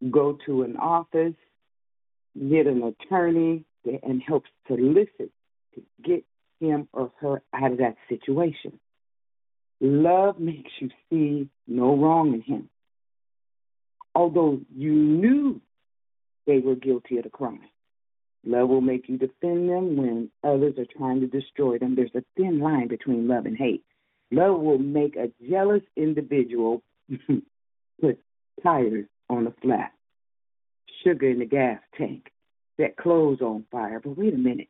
[0.09, 1.35] go to an office,
[2.35, 3.65] get an attorney,
[4.03, 5.31] and help solicit
[5.75, 6.23] to get
[6.59, 8.79] him or her out of that situation.
[9.81, 12.69] Love makes you see no wrong in him.
[14.15, 15.61] although you knew
[16.45, 17.61] they were guilty of the crime.
[18.45, 21.95] Love will make you defend them when others are trying to destroy them.
[21.95, 23.83] There's a thin line between love and hate.
[24.31, 26.81] Love will make a jealous individual
[28.01, 28.19] put
[28.63, 29.91] tires on a flat,
[31.03, 32.31] sugar in the gas tank,
[32.77, 33.99] set clothes on fire.
[33.99, 34.69] But wait a minute.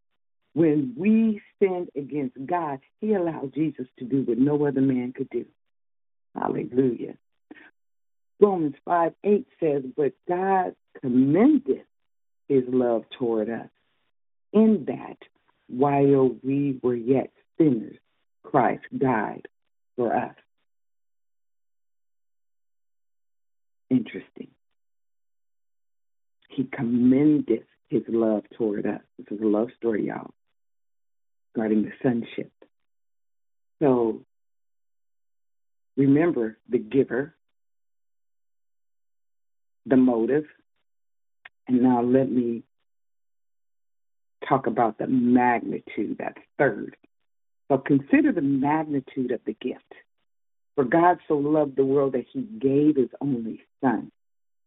[0.54, 5.30] When we sinned against God, He allowed Jesus to do what no other man could
[5.30, 5.46] do.
[6.36, 7.16] Hallelujah.
[8.40, 11.86] Romans 5 8 says, But God commendeth
[12.50, 13.70] his love toward us,
[14.52, 15.18] in that
[15.68, 17.98] while we were yet sinners,
[18.44, 19.48] Christ died
[19.96, 20.36] for us.
[23.90, 24.48] Interesting.
[26.50, 29.02] He commendeth his love toward us.
[29.18, 30.32] This is a love story, y'all,
[31.54, 32.52] regarding the sonship.
[33.82, 34.22] So
[35.96, 37.36] remember the giver,
[39.86, 40.46] the motive,
[41.70, 42.64] and now let me
[44.48, 46.98] talk about the magnitude, that third.
[47.68, 49.94] So consider the magnitude of the gift.
[50.74, 54.12] For God so loved the world that he gave his only son.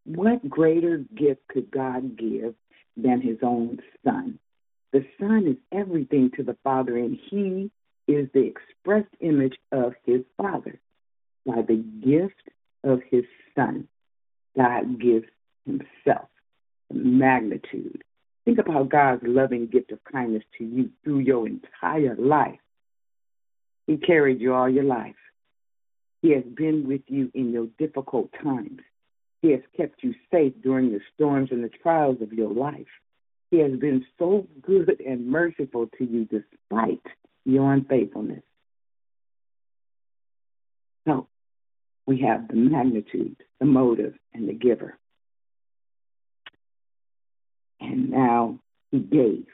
[0.05, 2.55] What greater gift could God give
[2.97, 4.39] than his own son?
[4.93, 7.73] The son is everything to the father, and he
[8.07, 10.79] is the expressed image of his father.
[11.45, 12.49] By the gift
[12.85, 13.25] of his
[13.57, 13.89] son,
[14.57, 15.27] God gives
[15.67, 16.29] himself
[16.95, 18.03] magnitude.
[18.45, 22.59] Think about God's loving gift of kindness to you through your entire life.
[23.87, 25.15] He carried you all your life.
[26.23, 28.81] He has been with you in your difficult times.
[29.43, 32.87] He has kept you safe during the storms and the trials of your life.
[33.51, 37.03] He has been so good and merciful to you despite
[37.45, 38.43] your unfaithfulness.
[41.07, 41.27] So,
[42.07, 44.97] we have the magnitude, the motive, and the giver.
[47.83, 48.59] And now
[48.91, 49.47] he gave.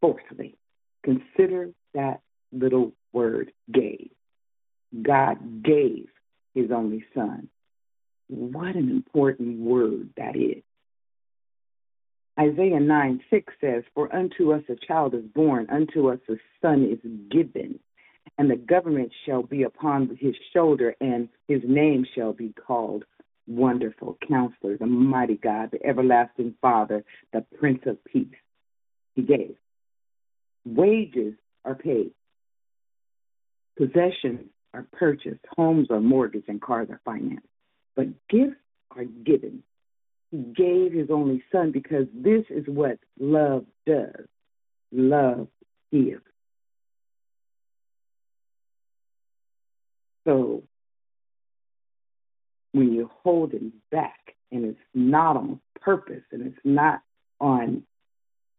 [0.00, 0.56] Fourthly,
[1.04, 2.20] consider that
[2.52, 4.10] little word gave.
[5.02, 6.08] God gave
[6.54, 7.48] his only son.
[8.28, 10.62] What an important word that is.
[12.38, 16.84] Isaiah 9 6 says, For unto us a child is born, unto us a son
[16.84, 17.78] is given,
[18.38, 23.04] and the government shall be upon his shoulder, and his name shall be called
[23.50, 28.28] Wonderful Counselor, the Mighty God, the Everlasting Father, the Prince of Peace.
[29.16, 29.56] He gave.
[30.64, 31.34] Wages
[31.64, 32.12] are paid.
[33.76, 35.40] Possessions are purchased.
[35.56, 37.46] Homes are mortgaged and cars are financed.
[37.96, 38.54] But gifts
[38.96, 39.64] are given.
[40.30, 44.26] He gave his only son because this is what love does.
[44.92, 45.48] Love
[45.90, 46.22] gives.
[50.24, 50.62] So
[52.72, 57.00] when you're holding back and it's not on purpose and it's not
[57.40, 57.82] on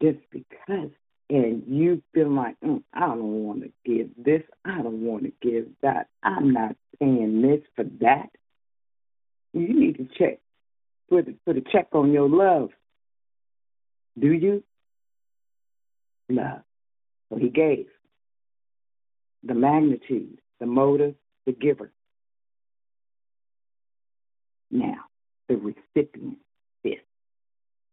[0.01, 0.89] just because
[1.29, 5.31] and you feel like mm, I don't want to give this, I don't want to
[5.41, 8.29] give that, I'm not paying this for that.
[9.53, 10.39] You need to check,
[11.09, 12.69] put put a check on your love.
[14.19, 14.63] Do you?
[16.29, 16.61] Love.
[17.29, 17.87] So he gave
[19.43, 21.91] the magnitude, the motive, the giver.
[24.71, 25.05] Now,
[25.47, 26.37] the recipient
[26.83, 26.99] is.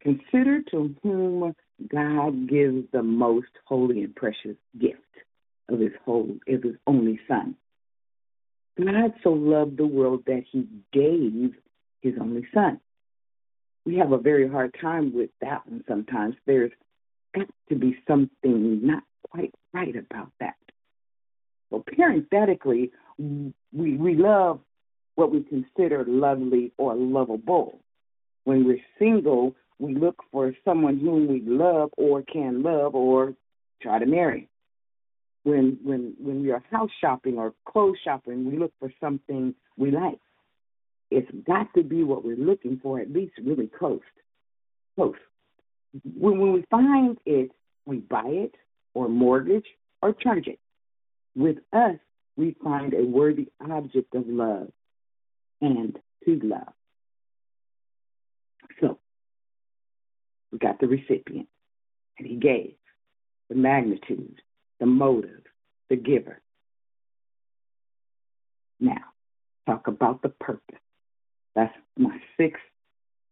[0.00, 1.54] Consider to whom
[1.88, 5.02] God gives the most holy and precious gift
[5.68, 7.56] of his whole of his only son.
[8.78, 11.54] God so loved the world that he gave
[12.00, 12.80] his only son.
[13.84, 16.36] We have a very hard time with that one sometimes.
[16.46, 16.70] There's
[17.34, 20.54] got to be something not quite right about that.
[21.70, 23.52] Well, parenthetically, we,
[23.96, 24.60] we love
[25.18, 27.80] what we consider lovely or lovable.
[28.44, 33.34] When we're single, we look for someone whom we love or can love or
[33.82, 34.48] try to marry.
[35.42, 39.90] When when when we are house shopping or clothes shopping, we look for something we
[39.90, 40.20] like.
[41.10, 44.06] It's got to be what we're looking for, at least really close.
[44.94, 45.16] Close.
[46.16, 47.50] When, when we find it,
[47.86, 48.54] we buy it
[48.94, 49.66] or mortgage
[50.00, 50.60] or charge it.
[51.34, 51.96] With us,
[52.36, 54.68] we find a worthy object of love
[55.60, 56.72] and to love.
[58.80, 58.98] So,
[60.52, 61.48] we got the recipient,
[62.18, 62.74] and he gave
[63.48, 64.40] the magnitude,
[64.80, 65.42] the motive,
[65.88, 66.40] the giver.
[68.80, 69.12] Now,
[69.66, 70.78] talk about the purpose.
[71.54, 72.62] That's my sixth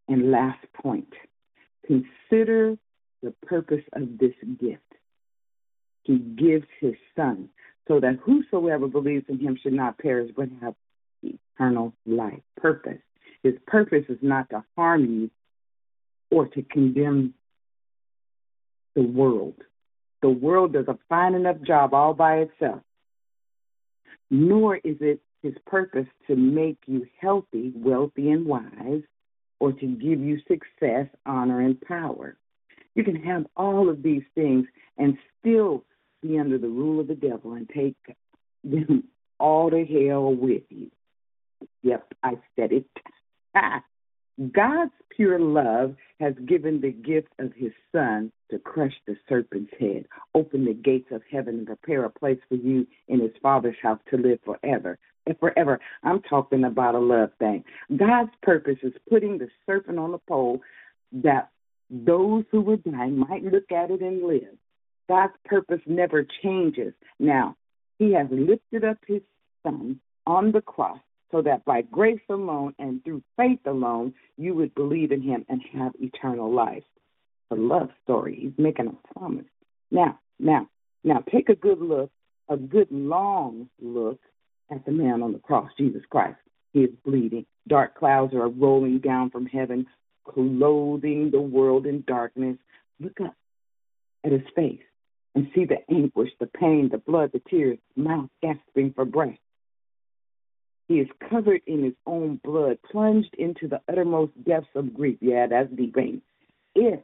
[0.09, 1.13] and last point.
[1.87, 2.77] Consider
[3.23, 4.83] the purpose of this gift.
[6.03, 7.49] He gives his son
[7.89, 10.75] so that whosoever believes in him should not perish but have
[11.23, 13.01] eternal life, purpose.
[13.43, 15.31] His purpose is not to harm you
[16.31, 17.35] or to condemn
[18.95, 19.55] the world.
[20.23, 22.81] The world does a fine enough job all by itself.
[24.31, 29.03] Nor is it his purpose to make you healthy, wealthy, and wise,
[29.61, 32.37] or to give you success, honor, and power.
[32.95, 34.67] You can have all of these things
[34.99, 35.85] and still
[36.23, 37.97] be under the rule of the devil and take
[38.65, 39.05] them
[39.39, 40.91] all to hell with you.
[41.83, 42.87] Yep, I said it.
[43.55, 43.83] Ah,
[44.53, 50.07] God's pure love has given the gift of his son to crush the serpent's head,
[50.35, 54.01] open the gates of heaven, and prepare a place for you in his father's house
[54.11, 54.99] to live forever.
[55.27, 55.81] And forever.
[56.05, 57.65] I'm talking about a love thing.
[57.97, 60.61] God's purpose is putting the serpent on the pole
[61.13, 61.51] that
[61.91, 64.57] those who were dying might look at it and live.
[65.09, 66.93] God's purpose never changes.
[67.19, 67.57] Now,
[67.99, 69.23] he has lifted up his
[69.65, 70.99] son on the cross
[71.31, 75.63] so that by grace alone and through faith alone you would believe in him and
[75.73, 76.85] have eternal life.
[77.51, 78.39] A love story.
[78.41, 79.47] He's making a promise.
[79.91, 80.69] Now, now,
[81.05, 82.11] now take a good look,
[82.49, 84.21] a good long look
[84.71, 86.39] at the man on the cross, Jesus Christ.
[86.73, 87.47] He is bleeding.
[87.69, 89.87] Dark clouds are rolling down from heaven,
[90.25, 92.57] clothing the world in darkness.
[93.01, 93.35] Look up
[94.25, 94.81] at his face
[95.35, 99.39] and see the anguish, the pain, the blood, the tears, mouth gasping for breath.
[100.89, 105.19] He is covered in his own blood, plunged into the uttermost depths of grief.
[105.21, 106.23] Yeah, that's deep pain.
[106.75, 107.01] If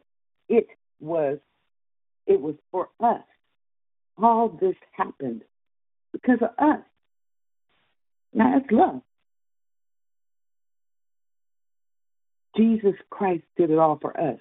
[0.48, 0.68] it
[1.00, 1.38] was,
[2.26, 3.22] it was for us.
[4.22, 5.42] All this happened
[6.12, 6.82] because of us.
[8.32, 9.02] Now that's love.
[12.56, 14.38] Jesus Christ did it all for us.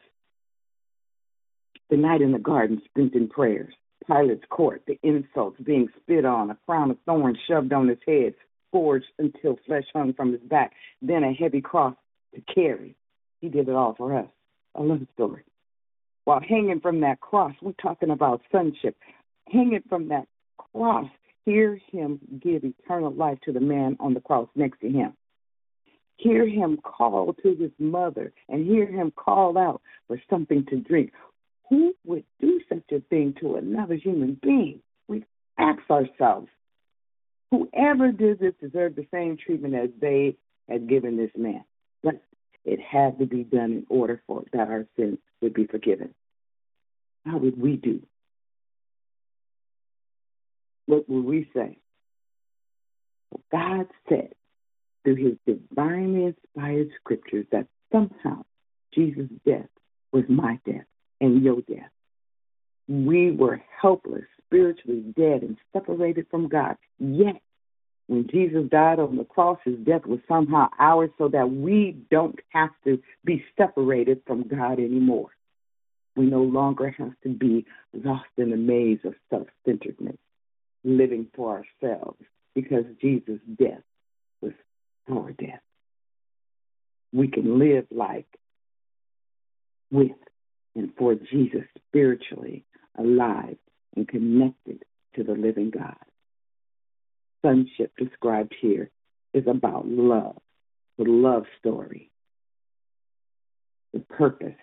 [1.89, 3.73] The night in the garden spent in prayers,
[4.07, 8.33] Pilate's court, the insults, being spit on, a crown of thorns shoved on his head,
[8.71, 11.95] scourged until flesh hung from his back, then a heavy cross
[12.33, 12.95] to carry.
[13.41, 14.27] He did it all for us.
[14.75, 15.43] A love the story.
[16.23, 18.95] While hanging from that cross, we're talking about sonship.
[19.51, 21.09] Hanging from that cross,
[21.45, 25.13] hear him give eternal life to the man on the cross next to him.
[26.17, 31.11] Hear him call to his mother and hear him call out for something to drink.
[31.69, 34.81] Who would do such a thing to another human being?
[35.07, 35.25] We
[35.57, 36.47] ask ourselves,
[37.51, 40.35] whoever did this deserved the same treatment as they
[40.69, 41.63] had given this man.
[42.03, 42.21] But
[42.65, 46.13] it had to be done in order for that our sins would be forgiven.
[47.25, 48.01] How would we do?
[50.85, 51.77] What would we say?
[53.51, 54.33] God said
[55.03, 58.43] through his divinely inspired scriptures that somehow
[58.93, 59.69] Jesus' death
[60.11, 60.85] was my death
[61.19, 61.89] and your death.
[62.87, 66.75] We were helpless, spiritually dead, and separated from God.
[66.99, 67.41] Yet,
[68.07, 72.39] when Jesus died on the cross, his death was somehow ours so that we don't
[72.49, 75.29] have to be separated from God anymore.
[76.17, 80.17] We no longer have to be lost in the maze of self centeredness,
[80.83, 82.19] living for ourselves,
[82.53, 83.83] because Jesus' death
[84.41, 84.51] was
[85.09, 85.61] our death.
[87.13, 88.27] We can live like
[89.89, 90.11] with
[90.75, 92.65] and for Jesus spiritually
[92.97, 93.57] alive
[93.95, 94.83] and connected
[95.15, 95.95] to the living God.
[97.43, 98.89] Sonship described here
[99.33, 100.37] is about love,
[100.97, 102.11] the love story,
[103.93, 104.53] the purpose,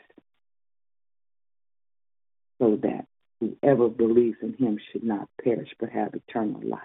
[2.58, 3.06] so that
[3.40, 6.80] whoever believes in him should not perish but have eternal life.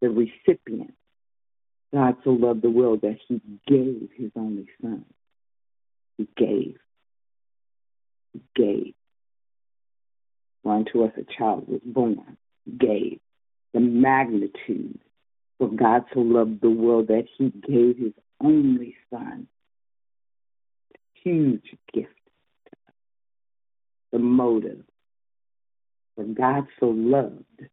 [0.00, 0.94] The recipient,
[1.92, 5.04] God so loved the world that he gave his only son.
[6.18, 6.76] He gave
[8.32, 8.94] He gave.
[10.64, 12.36] Unto us a child was born,
[12.78, 13.20] gave.
[13.74, 14.98] The magnitude
[15.58, 18.12] for God so loved the world that he gave his
[18.42, 19.46] only son.
[21.22, 22.08] Huge gift.
[24.12, 24.84] The motive.
[26.16, 27.68] For God so loved,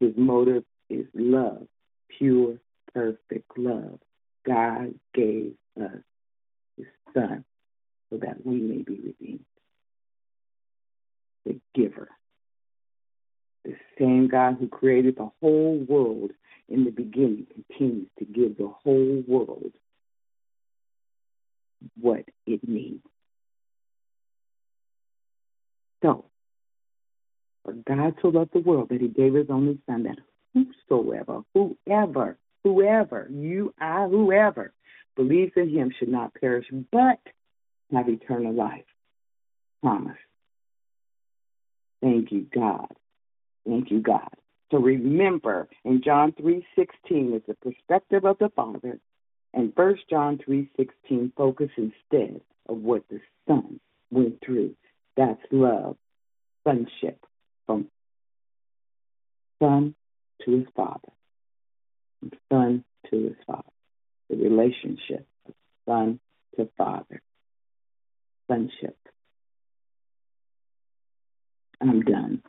[0.00, 1.66] his motive is love,
[2.18, 2.58] pure,
[2.92, 3.98] perfect love.
[4.46, 6.02] God gave us
[6.76, 7.44] his son
[8.10, 9.44] so that we may be redeemed.
[11.44, 12.08] The giver.
[13.64, 16.32] The same God who created the whole world
[16.68, 19.72] in the beginning continues to give the whole world
[22.00, 23.04] what it needs.
[26.02, 26.24] So,
[27.64, 30.18] for God so loved the world that he gave his only son that
[30.54, 34.72] whosoever, whoever, whoever, you, I, whoever
[35.16, 37.20] believes in him should not perish, but
[37.92, 38.84] have eternal life.
[39.82, 40.16] Promise.
[42.02, 42.88] Thank you, God.
[43.66, 44.28] Thank you, God.
[44.70, 46.64] So remember, in John 3.16,
[47.34, 48.98] it's the perspective of the Father.
[49.54, 53.80] And First John 3:16 focus instead of what the Son
[54.10, 54.74] went through.
[55.16, 55.96] That's love,
[56.64, 57.24] sonship,
[57.66, 57.88] from
[59.58, 59.94] son
[60.44, 61.12] to his father,
[62.20, 63.62] from son to his father,
[64.30, 65.54] the relationship of
[65.86, 66.20] son
[66.56, 67.20] to father,
[68.48, 68.96] sonship.
[71.82, 72.42] I'm done.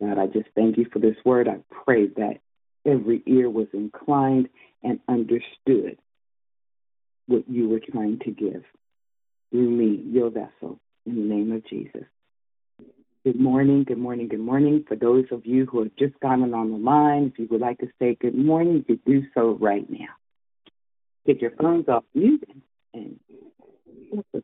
[0.00, 1.48] God, I just thank you for this word.
[1.48, 2.40] I pray that
[2.86, 4.48] every ear was inclined
[4.82, 5.98] and understood
[7.26, 8.62] what you were trying to give
[9.50, 12.04] through me, your vessel, in the name of Jesus.
[13.24, 14.84] Good morning, good morning, good morning.
[14.86, 17.78] For those of you who have just gotten on the line, if you would like
[17.78, 20.10] to say good morning, you do so right now.
[21.26, 22.44] Get your phones off mute
[22.92, 23.18] and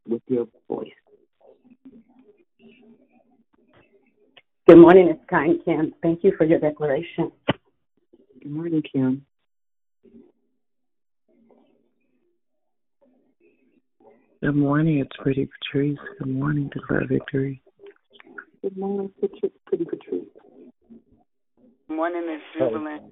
[0.07, 0.89] with your voice.
[4.71, 5.93] Good morning, it's kind Kim.
[6.01, 7.33] Thank you for your declaration.
[8.41, 9.27] Good morning, Kim.
[14.41, 15.99] Good morning, it's Pretty Patrice.
[16.21, 17.61] Good morning, Declare Victory.
[18.63, 19.51] Good morning, Pretty
[19.87, 20.29] Patrice.
[21.89, 23.03] Good morning, Miss Jubilant.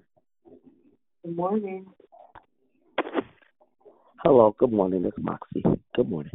[1.24, 1.86] Good morning.
[4.22, 5.64] Hello, good morning, it's Moxie.
[5.96, 6.30] Good morning.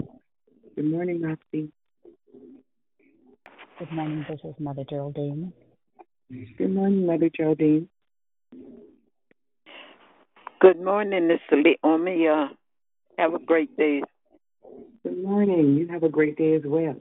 [0.75, 1.71] Good morning, Moxie.
[3.83, 5.51] Good morning, this is Mother Geraldine.
[6.57, 7.89] Good morning, Mother Geraldine.
[10.61, 12.51] Good morning, Miss Leomia.
[13.17, 14.01] Have a great day.
[15.03, 15.75] Good morning.
[15.75, 16.95] You have a great day as well.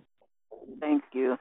[0.81, 1.37] Thank you.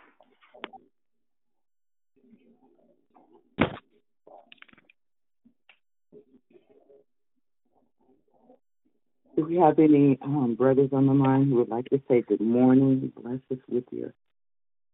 [9.36, 12.42] Do we have any um, brothers on the line who would like to say good
[12.42, 13.12] morning?
[13.20, 14.14] Bless us with your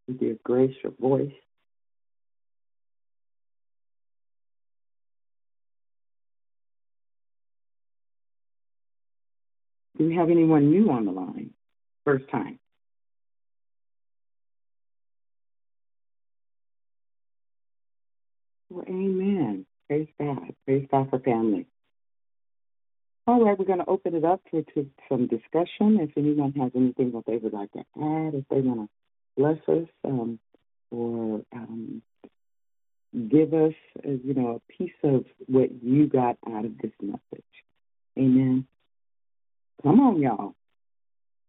[0.08, 1.34] with your grace, your voice.
[9.98, 11.52] Do we have anyone new on the line?
[12.06, 12.60] First time.
[18.70, 19.66] Well, amen.
[19.88, 20.54] Praise God.
[20.66, 21.66] Praise God for family.
[23.26, 26.00] All right, we're going to open it up to, to some discussion.
[26.00, 28.97] If anyone has anything that they would like to add, if they want to
[29.38, 30.40] bless us um,
[30.92, 32.02] or um,
[33.30, 33.74] give us,
[34.06, 37.44] uh, you know, a piece of what you got out of this message.
[38.18, 38.66] Amen.
[39.84, 40.56] Come on, y'all.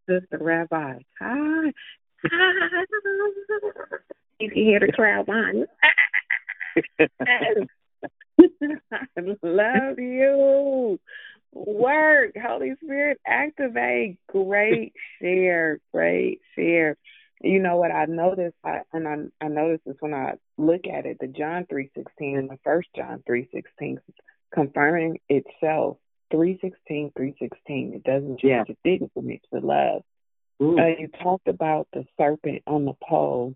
[0.08, 0.98] Sister Rabbi.
[1.20, 1.72] Hi.
[4.38, 5.66] you can hear the crowd behind
[7.20, 7.66] I
[9.42, 10.98] love you.
[11.52, 12.32] Work.
[12.40, 14.18] Holy Spirit, activate.
[14.28, 15.80] Great share.
[15.92, 16.96] Great share.
[17.40, 21.06] You know what I noticed, I, and I, I noticed this when I look at
[21.06, 24.00] it, the John three sixteen and the First John three sixteen,
[24.52, 25.98] confirming itself.
[26.30, 27.92] Three sixteen, three sixteen.
[27.94, 28.42] It doesn't change.
[28.42, 28.64] Yeah.
[28.68, 30.02] It didn't for me to love.
[30.60, 33.54] Uh, you talked about the serpent on the pole.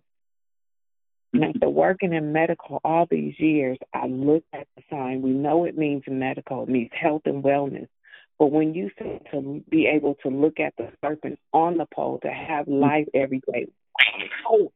[1.33, 5.21] And after working in medical all these years, I looked at the sign.
[5.21, 7.87] We know it means medical, it means health and wellness.
[8.43, 12.19] But when you say to be able to look at the serpent on the pole,
[12.23, 13.67] to have life every day,
[13.97, 14.69] wow!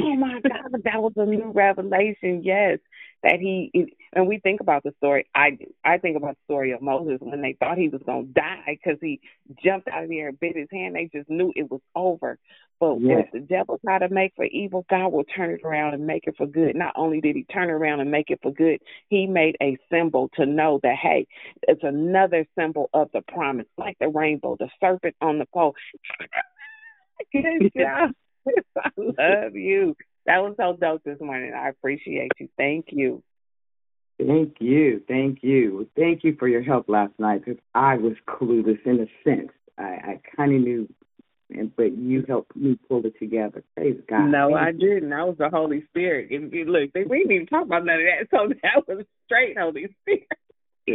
[0.00, 2.42] Oh my God, that was a new revelation.
[2.44, 2.78] Yes,
[3.24, 3.72] that he
[4.12, 5.26] and we think about the story.
[5.34, 5.58] I.
[5.84, 8.78] I think about the story of Moses when they thought he was going to die
[8.84, 9.20] because he
[9.64, 10.94] jumped out of there and bit his hand.
[10.94, 12.38] They just knew it was over.
[12.80, 13.16] But yes.
[13.16, 16.24] what the devil tried to make for evil, God will turn it around and make
[16.26, 16.76] it for good.
[16.76, 20.30] Not only did he turn around and make it for good, he made a symbol
[20.36, 21.26] to know that hey,
[21.62, 25.74] it's another symbol of the promise, like the rainbow, the serpent on the pole.
[27.32, 28.10] Good job.
[28.76, 29.96] I love you.
[30.26, 31.52] That was so dope this morning.
[31.54, 32.48] I appreciate you.
[32.56, 33.22] Thank you.
[34.18, 35.02] Thank you.
[35.06, 35.88] Thank you.
[35.96, 39.50] Thank you for your help last night because I was clueless in a sense.
[39.78, 40.88] I, I kind of knew,
[41.50, 43.62] and but you helped me pull it together.
[43.76, 44.30] Praise God.
[44.30, 45.10] No, I didn't.
[45.10, 46.30] That was the Holy Spirit.
[46.30, 48.28] And look, we didn't even talk about none of that.
[48.30, 50.28] So that was straight Holy Spirit.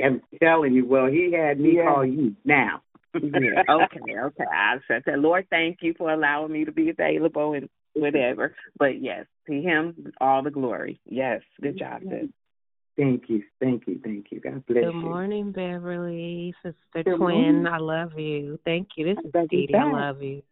[0.04, 0.86] I'm telling you.
[0.86, 1.86] Well, he had me Yeah.
[1.86, 2.82] call you now.
[3.14, 3.62] yeah.
[3.70, 4.18] Okay.
[4.18, 4.44] Okay.
[4.52, 5.20] I said that.
[5.20, 8.56] Lord, thank you for allowing me to be available and whatever.
[8.78, 11.00] But yes, to Him all the glory.
[11.06, 11.42] Yes.
[11.62, 12.30] Good job, sis.
[12.98, 13.44] Thank you.
[13.60, 14.00] Thank you.
[14.04, 14.40] Thank you.
[14.40, 14.92] God bless Good you.
[14.92, 17.18] Good morning, Beverly, sister Good twin.
[17.18, 17.68] morning.
[17.68, 18.60] I love you.
[18.66, 19.16] Thank you.
[19.16, 19.70] This is Dee.
[19.74, 20.44] I love you.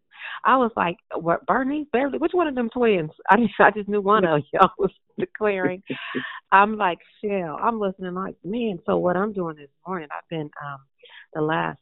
[0.44, 2.18] I was like, what, Bernie, Beverly?
[2.18, 3.12] Which one of them twins?
[3.30, 5.84] I just, I just knew one of y'all was declaring.
[6.52, 7.60] I'm like, Shell.
[7.62, 8.80] I'm listening like, man.
[8.86, 10.80] So what I'm doing this morning, I've been um
[11.34, 11.80] the last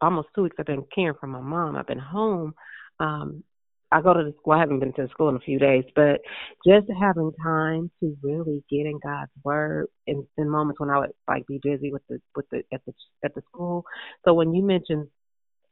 [0.00, 0.56] almost two weeks.
[0.58, 1.76] I've been caring for my mom.
[1.76, 2.54] I've been home
[3.00, 3.44] um
[3.90, 4.52] I go to the school.
[4.52, 6.20] I haven't been to the school in a few days, but
[6.66, 11.12] just having time to really get in God's word in, in moments when I would
[11.26, 12.92] like be busy with the with the at the
[13.24, 13.84] at the school.
[14.24, 15.08] So when you mentioned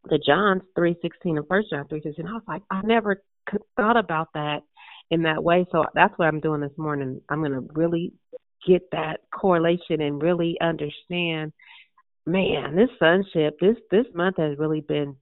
[0.04, 3.22] the John's three sixteen and First John three sixteen, I was like, I never
[3.76, 4.60] thought about that
[5.10, 5.66] in that way.
[5.70, 7.20] So that's what I'm doing this morning.
[7.28, 8.12] I'm to really
[8.66, 11.52] get that correlation and really understand.
[12.28, 15.16] Man, this sonship, this this month has really been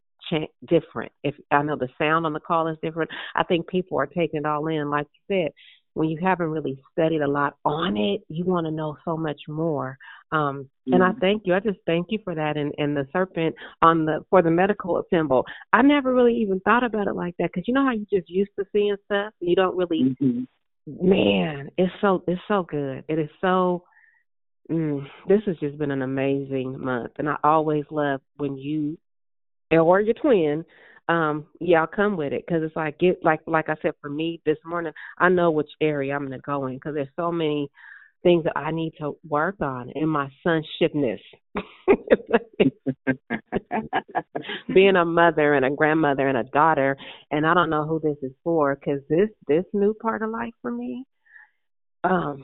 [0.66, 1.12] different.
[1.22, 4.40] If I know the sound on the call is different, I think people are taking
[4.40, 4.90] it all in.
[4.90, 5.52] Like you said,
[5.94, 9.40] when you haven't really studied a lot on it, you want to know so much
[9.48, 9.96] more.
[10.32, 10.94] Um, mm-hmm.
[10.94, 11.20] And I mm-hmm.
[11.20, 11.54] thank you.
[11.54, 12.56] I just thank you for that.
[12.56, 15.44] And, and the serpent on the for the medical symbol.
[15.72, 18.28] I never really even thought about it like that because you know how you just
[18.28, 19.32] used to seeing stuff.
[19.40, 20.16] You don't really.
[20.20, 20.44] Mm-hmm.
[20.86, 23.04] Man, it's so it's so good.
[23.08, 23.84] It is so.
[24.70, 28.98] Mm, this has just been an amazing month, and I always love when you
[29.82, 30.64] or your twin.
[31.08, 34.08] Um yeah i'll come with it because it's like get like like i said for
[34.08, 37.68] me this morning i know which area i'm to go in because there's so many
[38.22, 41.20] things that i need to work on in my sonshipness.
[44.74, 46.96] Being a mother and a grandmother and a daughter
[47.30, 50.54] and i don't know who this is for because this this new part of life
[50.62, 51.04] for me
[52.02, 52.42] um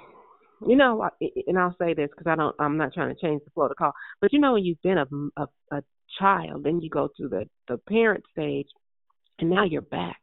[0.66, 1.08] you know,
[1.46, 3.70] and I'll say this because I don't, I'm not trying to change the flow of
[3.70, 5.06] the call, but you know, when you've been a,
[5.36, 5.82] a, a
[6.18, 6.64] child.
[6.64, 8.68] Then you go to the the parent stage,
[9.38, 10.20] and now you're back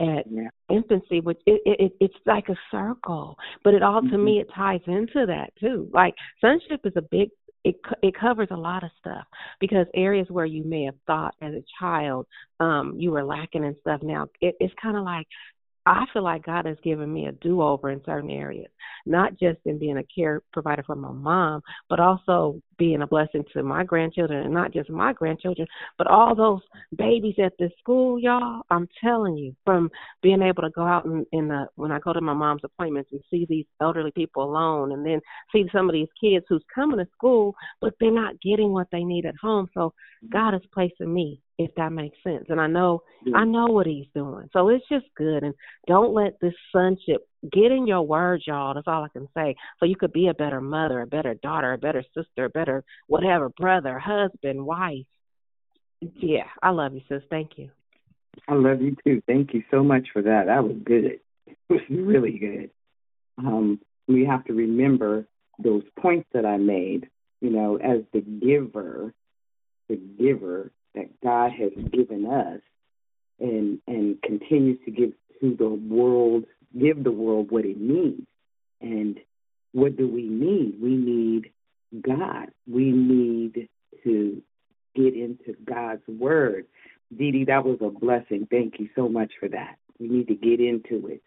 [0.00, 0.48] at yeah.
[0.70, 3.36] infancy, which it, it it's like a circle.
[3.62, 4.10] But it all mm-hmm.
[4.10, 5.88] to me it ties into that too.
[5.92, 7.30] Like sonship is a big
[7.64, 9.24] it it covers a lot of stuff
[9.58, 12.26] because areas where you may have thought as a child
[12.60, 15.26] um you were lacking and stuff now it, it's kind of like
[15.86, 18.70] I feel like God has given me a do over in certain areas,
[19.04, 21.60] not just in being a care provider for my mom,
[21.90, 25.66] but also being a blessing to my grandchildren and not just my grandchildren,
[25.98, 26.60] but all those
[26.96, 28.62] babies at the school, y'all.
[28.70, 29.90] I'm telling you, from
[30.22, 33.10] being able to go out in, in the when I go to my mom's appointments
[33.12, 35.20] and see these elderly people alone and then
[35.52, 39.04] see some of these kids who's coming to school but they're not getting what they
[39.04, 39.68] need at home.
[39.74, 39.92] So
[40.32, 42.46] God has placed in me if that makes sense.
[42.48, 43.36] And I know yeah.
[43.36, 44.48] I know what he's doing.
[44.52, 45.54] So it's just good and
[45.86, 48.74] don't let this sonship get in your words, y'all.
[48.74, 49.54] That's all I can say.
[49.78, 52.84] So you could be a better mother, a better daughter, a better sister, a better
[53.06, 55.06] whatever, brother, husband, wife.
[56.00, 57.22] Yeah, I love you, sis.
[57.30, 57.70] Thank you.
[58.48, 59.22] I love you too.
[59.26, 60.46] Thank you so much for that.
[60.46, 61.20] That was good.
[61.46, 62.70] It was really good.
[63.38, 65.26] Um, we have to remember
[65.62, 67.08] those points that I made.
[67.40, 69.12] You know, as the giver,
[69.88, 72.60] the giver that God has given us
[73.40, 76.44] and and continues to give to the world,
[76.78, 78.26] give the world what it needs.
[78.80, 79.18] And
[79.72, 80.80] what do we need?
[80.80, 81.50] We need
[82.02, 82.48] God.
[82.70, 83.68] We need
[84.04, 84.42] to
[84.94, 86.66] get into God's word.
[87.16, 88.46] Dee, that was a blessing.
[88.50, 89.76] Thank you so much for that.
[89.98, 91.22] We need to get into it.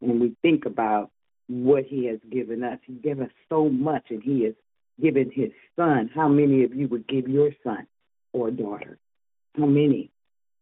[0.00, 1.10] And we think about
[1.48, 2.78] what he has given us.
[2.86, 4.54] He gave us so much and he has
[5.00, 6.10] given his son.
[6.14, 7.86] How many of you would give your son
[8.32, 8.98] or daughter?
[9.56, 10.10] How many?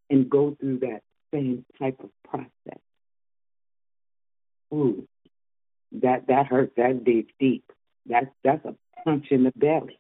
[0.09, 1.03] And go through that
[1.33, 2.81] same type of process.
[4.73, 5.07] Ooh,
[5.93, 6.73] that that hurts.
[6.77, 7.65] That digs deep.
[8.07, 9.99] That's that's a punch in the belly.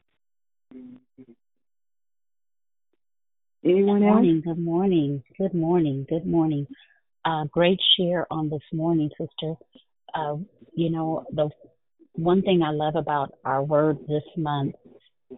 [3.64, 4.56] Anyone good morning, else?
[4.56, 5.22] Good morning.
[5.38, 6.06] Good morning.
[6.08, 6.66] Good morning.
[7.24, 9.54] Uh, great share on this morning, sister.
[10.14, 10.36] Uh,
[10.74, 11.50] you know, the
[12.14, 14.74] one thing I love about our word this month,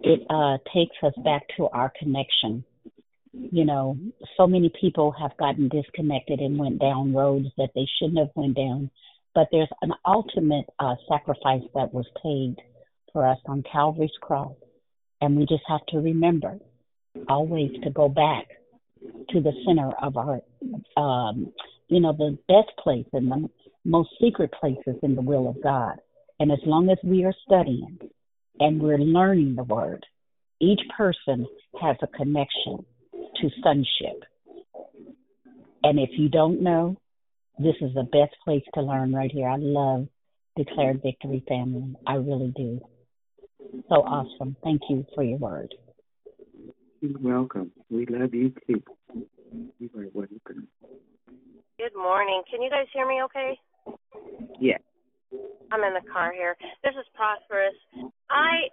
[0.01, 2.65] it uh, takes us back to our connection
[3.33, 3.97] you know,
[4.37, 8.57] so many people have gotten disconnected and went down roads that they shouldn't have went
[8.57, 8.91] down.
[9.35, 12.57] But there's an ultimate uh, sacrifice that was paid
[13.13, 14.55] for us on Calvary's cross,
[15.21, 16.59] and we just have to remember
[17.29, 18.49] always to go back
[19.31, 20.41] to the center of our,
[20.97, 21.53] um,
[21.89, 23.49] you know, the best place and the
[23.85, 25.97] most secret places in the will of God.
[26.39, 27.99] And as long as we are studying
[28.63, 30.07] and we're learning the Word,
[30.61, 31.49] each person
[31.81, 34.23] has a connection to sonship.
[35.83, 36.97] And if you don't know,
[37.59, 39.49] this is the best place to learn right here.
[39.49, 40.07] I love
[40.57, 41.97] Declared Victory Family.
[42.07, 42.81] I really do.
[43.89, 44.55] So awesome.
[44.63, 45.75] Thank you for your word.
[47.01, 47.73] You're welcome.
[47.91, 48.81] We love you too.
[49.81, 50.69] You are welcome.
[51.79, 52.43] Good morning.
[52.49, 53.59] Can you guys hear me okay?
[54.61, 54.81] Yes.
[55.73, 56.57] I'm in the car here.
[56.85, 57.77] This is Prosperous.
[58.29, 58.69] I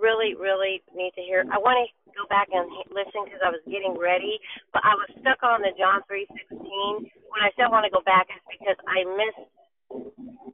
[0.00, 1.44] really, really need to hear.
[1.52, 4.40] I want to go back and listen because I was getting ready,
[4.72, 7.10] but I was stuck on the John 3:16.
[7.28, 9.46] When I said I want to go back, is because I missed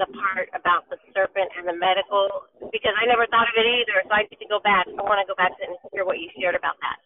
[0.01, 4.03] the part about the serpent and the medical because I never thought of it either.
[4.09, 4.89] So I need to go back.
[4.89, 6.99] I want to go back and hear what you shared about that.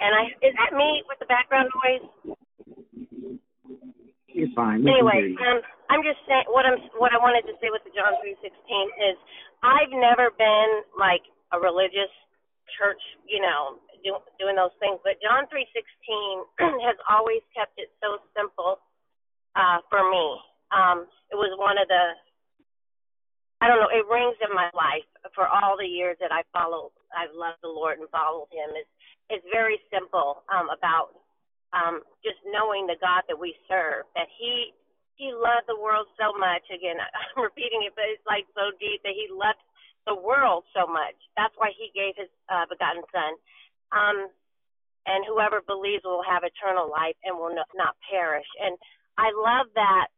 [0.00, 2.34] And I is that me with the background noise?
[4.34, 4.82] You're fine.
[4.82, 7.94] We Anyway, um, I'm just saying what I'm what I wanted to say with the
[7.94, 9.14] John three sixteen is
[9.62, 11.22] I've never been like
[11.54, 12.10] a religious
[12.74, 12.98] church,
[13.30, 16.42] you know, do, doing those things, but John three sixteen
[16.90, 18.82] has always kept it so simple
[19.54, 20.26] uh, for me.
[20.74, 22.04] Um, it was one of the
[23.62, 26.90] I don't know, it rings in my life for all the years that I followed
[27.14, 28.74] I've loved the Lord and followed him.
[28.74, 28.90] It's
[29.30, 31.14] it's very simple um about
[31.74, 34.72] um just knowing the God that we serve, that he
[35.18, 36.62] he loved the world so much.
[36.70, 36.98] Again,
[37.34, 39.62] I'm repeating it, but it's like so deep that he loved
[40.06, 41.16] the world so much.
[41.36, 43.32] That's why he gave his uh, begotten son.
[43.92, 44.18] Um,
[45.06, 48.48] and whoever believes will have eternal life and will not, not perish.
[48.60, 48.76] And
[49.20, 50.08] I love that.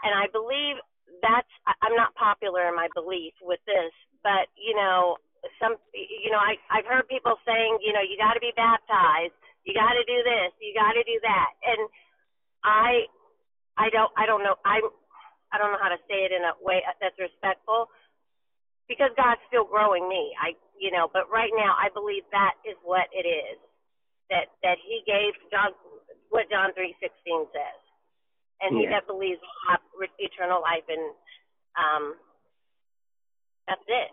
[0.00, 0.80] And I believe
[1.20, 1.48] that's,
[1.84, 3.92] I'm not popular in my belief with this,
[4.24, 5.20] but, you know,
[5.60, 9.36] some, you know, I, I've heard people saying, you know, you got to be baptized,
[9.70, 11.50] you got to do this, you got to do that.
[11.62, 11.80] And
[12.66, 13.06] I,
[13.78, 14.84] I don't I don't know I'm
[15.54, 17.88] I don't know how to say it in a way that's respectful
[18.90, 20.34] because God's still growing me.
[20.36, 23.56] I you know, but right now I believe that is what it is.
[24.28, 25.72] That that he gave John
[26.28, 26.98] what John 3:16
[27.54, 27.80] says.
[28.60, 29.80] And he that believes will have
[30.20, 31.04] eternal life and
[31.78, 32.04] um
[33.64, 34.10] that's it.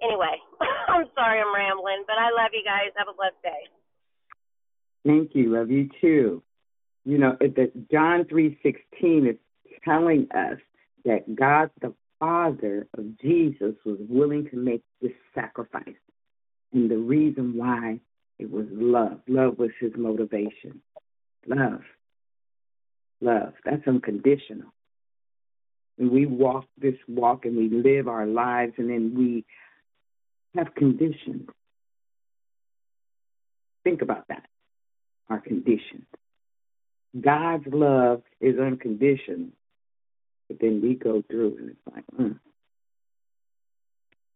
[0.00, 0.40] Anyway,
[0.88, 2.94] I'm sorry I'm rambling, but I love you guys.
[2.96, 3.68] Have a blessed day.
[5.04, 5.50] Thank you.
[5.54, 6.42] Love you too.
[7.04, 9.36] You know, it- that John three sixteen is
[9.84, 10.60] telling us
[11.04, 15.96] that God the Father of Jesus was willing to make this sacrifice.
[16.72, 18.00] And the reason why
[18.38, 19.20] it was love.
[19.26, 20.82] Love was his motivation.
[21.46, 21.82] Love.
[23.20, 23.54] Love.
[23.64, 24.72] That's unconditional.
[25.98, 29.44] And we walk this walk and we live our lives and then we
[30.54, 31.48] have conditions.
[33.84, 34.46] Think about that.
[35.30, 36.04] Our conditions.
[37.18, 39.48] God's love is unconditional.
[40.48, 42.38] But then we go through and it's like, mm,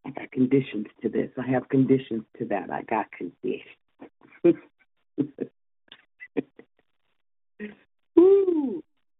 [0.06, 1.30] I got conditions to this.
[1.36, 2.70] I have conditions to that.
[2.70, 3.76] I got conditions.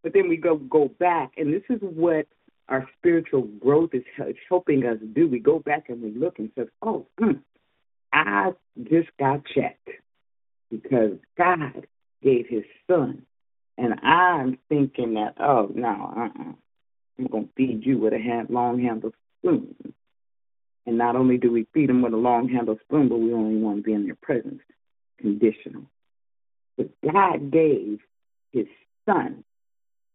[0.05, 2.27] But then we go go back, and this is what
[2.69, 4.05] our spiritual growth is
[4.49, 5.27] helping us do.
[5.27, 7.41] We go back and we look and say, "Oh, mm,
[8.13, 8.53] I
[8.83, 9.89] just got checked
[10.71, 11.87] because God
[12.23, 13.27] gave His Son,
[13.79, 16.53] and I'm thinking that, oh no, uh-uh.
[17.17, 19.95] I'm gonna feed you with a long handled spoon."
[20.87, 23.61] And not only do we feed them with a long handled spoon, but we only
[23.61, 24.61] want to be in their presence.
[25.19, 25.85] Conditional.
[26.77, 28.01] But God gave
[28.53, 28.67] his
[29.07, 29.45] son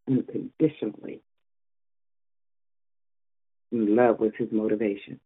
[0.08, 1.22] unconditionally.
[3.72, 5.20] And love was his motivation.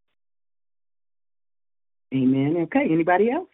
[2.14, 2.58] Amen.
[2.64, 3.50] Okay, anybody else?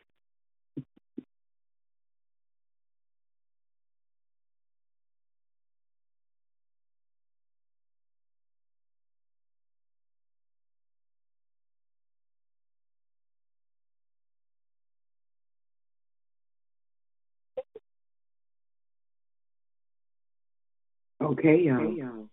[21.29, 22.27] Okay, y'all.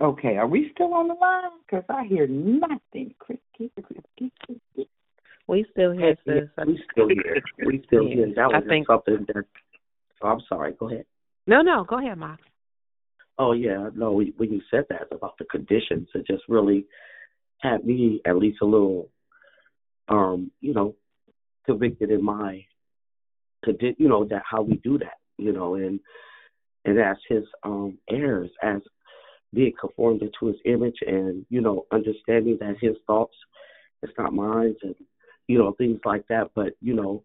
[0.00, 1.50] Okay, are we still on the line?
[1.66, 3.14] Because I hear nothing.
[3.18, 4.88] Chris, keep it, keep keep it, keep it.
[5.48, 6.66] We still here, Yeah, sis.
[6.66, 7.42] we still here.
[7.64, 8.14] We still Yeah.
[8.14, 8.34] here.
[8.34, 9.46] That I was just think- something that.
[10.20, 10.72] Oh, I'm sorry.
[10.72, 11.06] Go ahead.
[11.46, 12.42] No, no, go ahead, Mox.
[13.38, 14.12] Oh yeah, no.
[14.12, 16.86] When you said that about the conditions, it just really
[17.60, 19.10] had me at least a little,
[20.08, 20.94] um, you know,
[21.66, 22.64] convicted in my,
[23.66, 26.00] condi- you know, that how we do that, you know, and
[26.84, 28.80] and as his um heirs, as
[29.52, 33.34] being conformed into his image, and you know, understanding that his thoughts,
[34.02, 34.94] it's not mine, and
[35.46, 36.50] you know, things like that.
[36.54, 37.22] But you know,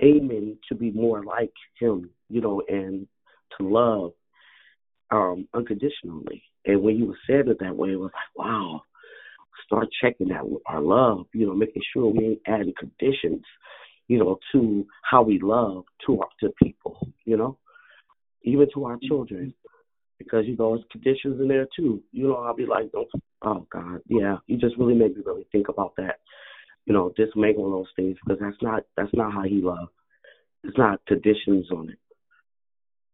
[0.00, 3.06] aiming to be more like him, you know, and
[3.58, 4.12] to love
[5.12, 6.42] um unconditionally.
[6.64, 8.82] And when you were said it that way, it was like, wow,
[9.66, 13.42] start checking that our love, you know, making sure we ain't adding conditions,
[14.08, 17.58] you know, to how we love to our to people, you know,
[18.42, 19.54] even to our children.
[20.18, 22.00] Because, you know, there's conditions in there too.
[22.12, 22.92] You know, I'll be like,
[23.42, 26.20] oh God, yeah, you just really made me really think about that.
[26.86, 29.90] You know, dismantling those things because that's not that's not how he loved.
[30.64, 31.98] It's not conditions on it.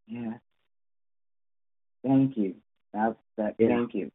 [0.07, 0.35] Yeah.
[2.09, 2.55] Thank you.
[2.95, 3.69] That, that, Yeah.
[3.69, 4.11] Thank you.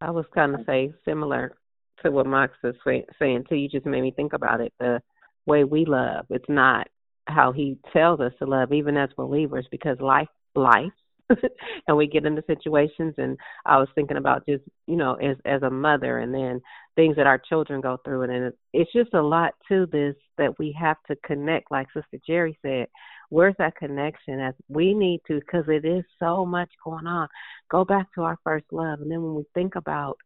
[0.00, 1.56] I was kind of say similar
[2.02, 3.56] to what Mox is say, saying too.
[3.56, 4.72] You just made me think about it.
[4.78, 5.02] The
[5.46, 6.86] way we love, it's not
[7.26, 10.92] how he tells us to love, even as believers, because life, life
[11.86, 15.62] and we get into situations and I was thinking about just, you know, as as
[15.62, 16.60] a mother and then
[16.96, 20.58] things that our children go through and, and it's just a lot to this that
[20.58, 22.86] we have to connect like Sister Jerry said.
[23.28, 27.28] Where's that connection as we need to because it is so much going on.
[27.70, 30.18] Go back to our first love and then when we think about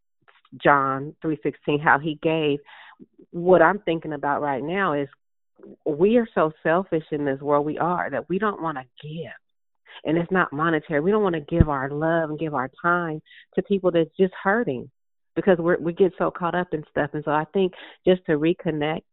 [0.63, 2.59] John 3:16 how he gave
[3.31, 5.09] what I'm thinking about right now is
[5.85, 9.31] we are so selfish in this world we are that we don't want to give
[10.03, 10.99] and it's not monetary.
[10.99, 13.21] We don't want to give our love and give our time
[13.55, 14.89] to people that's just hurting
[15.35, 17.11] because we we get so caught up in stuff.
[17.13, 17.73] And so i think
[18.07, 19.03] just to reconnect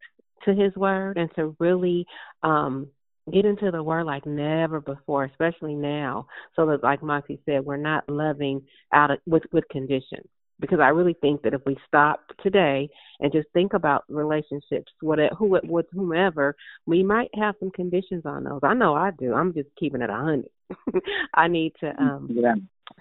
[0.45, 2.07] to his word and to really
[2.43, 2.89] um
[3.33, 6.26] get into the word like never before especially now.
[6.57, 8.62] So that like Moxie said we're not loving
[8.93, 10.28] out of, with with conditions
[10.63, 12.89] because I really think that if we stop today
[13.21, 16.57] and just think about relationships, what who with whomever,
[16.87, 18.61] we might have some conditions on those.
[18.63, 19.35] I know I do.
[19.35, 20.49] I'm just keeping it a hundred.
[21.35, 22.55] I need to um yeah.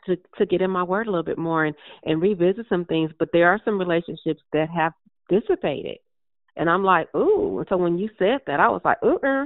[0.07, 3.11] to to get in my word a little bit more and and revisit some things.
[3.17, 4.93] But there are some relationships that have
[5.29, 5.99] dissipated,
[6.57, 7.59] and I'm like, ooh.
[7.59, 9.45] And so when you said that, I was like, ooh, uh.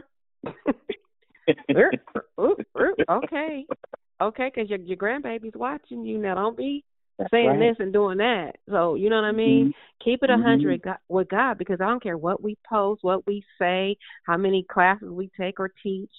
[2.39, 3.65] ooh, ooh, okay,
[4.21, 6.35] okay, because your your grandbaby's watching you now.
[6.35, 6.85] Don't be
[7.17, 7.59] that's saying right.
[7.59, 8.53] this and doing that.
[8.69, 9.67] So you know what I mean.
[9.67, 10.03] Mm-hmm.
[10.03, 10.91] Keep it a 100 mm-hmm.
[11.07, 15.09] with God because I don't care what we post, what we say, how many classes
[15.09, 16.11] we take or teach.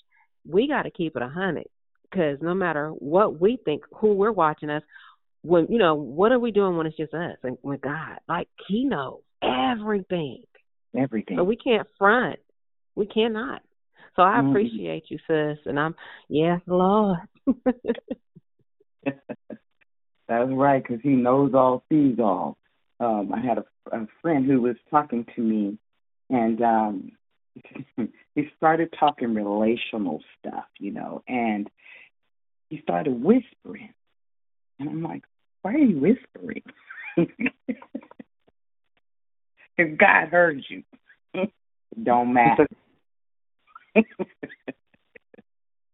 [0.48, 1.66] We got to keep it a hundred
[2.10, 4.82] because no matter what we think, who we're watching us,
[5.42, 8.48] when you know what are we doing when it's just us and with God, like
[8.68, 10.44] He knows everything.
[10.96, 11.36] Everything.
[11.36, 12.38] So we can't front.
[12.94, 13.62] We cannot.
[14.16, 14.50] So I mm-hmm.
[14.50, 15.94] appreciate you, sis, and I'm
[16.28, 17.18] yes, Lord.
[20.28, 22.56] That's right, because he knows all, sees all.
[22.98, 25.78] Um, I had a, a friend who was talking to me,
[26.30, 27.12] and um,
[28.34, 31.68] he started talking relational stuff, you know, and
[32.70, 33.92] he started whispering.
[34.78, 35.22] And I'm like,
[35.62, 36.62] why are you whispering?
[39.78, 40.82] if God heard you,
[42.02, 42.66] don't matter.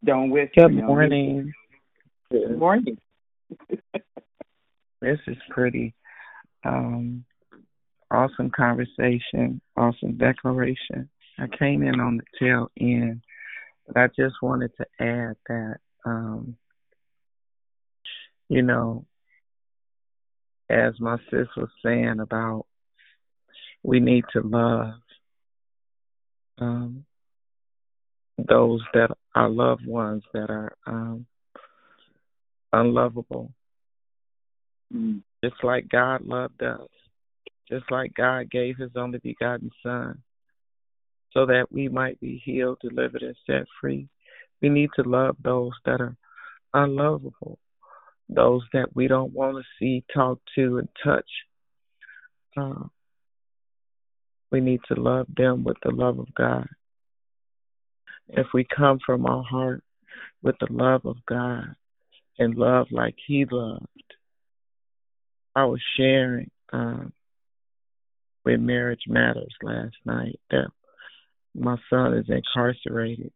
[0.05, 0.69] don't whisper.
[0.69, 1.53] Good morning.
[2.31, 2.99] Good morning.
[5.03, 5.95] This is pretty.
[6.65, 7.25] Um,
[8.09, 11.09] awesome conversation, awesome declaration.
[11.41, 13.23] I came in on the tail end,
[13.89, 16.57] but I just wanted to add that, um,
[18.49, 19.05] you know,
[20.71, 22.67] as my sis was saying about
[23.83, 24.95] we need to love
[26.59, 27.05] um,
[28.39, 31.27] those that are loved ones that are um,
[32.73, 33.53] unlovable
[34.95, 35.23] Mm.
[35.45, 36.89] Just like God loved us,
[37.69, 40.23] just like God gave his only begotten Son,
[41.33, 44.09] so that we might be healed, delivered, and set free.
[44.61, 46.17] We need to love those that are
[46.75, 47.59] unlovable,
[48.29, 51.29] those that we don't want to see, talk to, and touch.
[52.57, 52.85] Uh,
[54.51, 56.69] we need to love them with the love of God.
[58.29, 59.83] If we come from our heart
[60.43, 61.75] with the love of God
[62.39, 63.87] and love like He loved,
[65.55, 67.13] I was sharing um,
[68.45, 70.69] with Marriage Matters last night that
[71.55, 73.33] my son is incarcerated,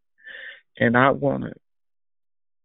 [0.79, 1.53] and I want to,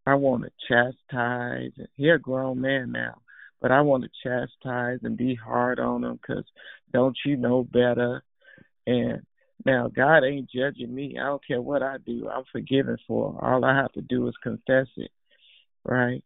[0.05, 1.71] I want to chastise.
[1.95, 3.21] He's a grown man now,
[3.61, 6.45] but I want to chastise and be hard on him because
[6.93, 8.23] don't you know better?
[8.87, 9.21] And
[9.65, 11.17] now God ain't judging me.
[11.19, 12.29] I don't care what I do.
[12.29, 13.37] I'm forgiven for.
[13.41, 15.11] All I have to do is confess it,
[15.83, 16.23] right?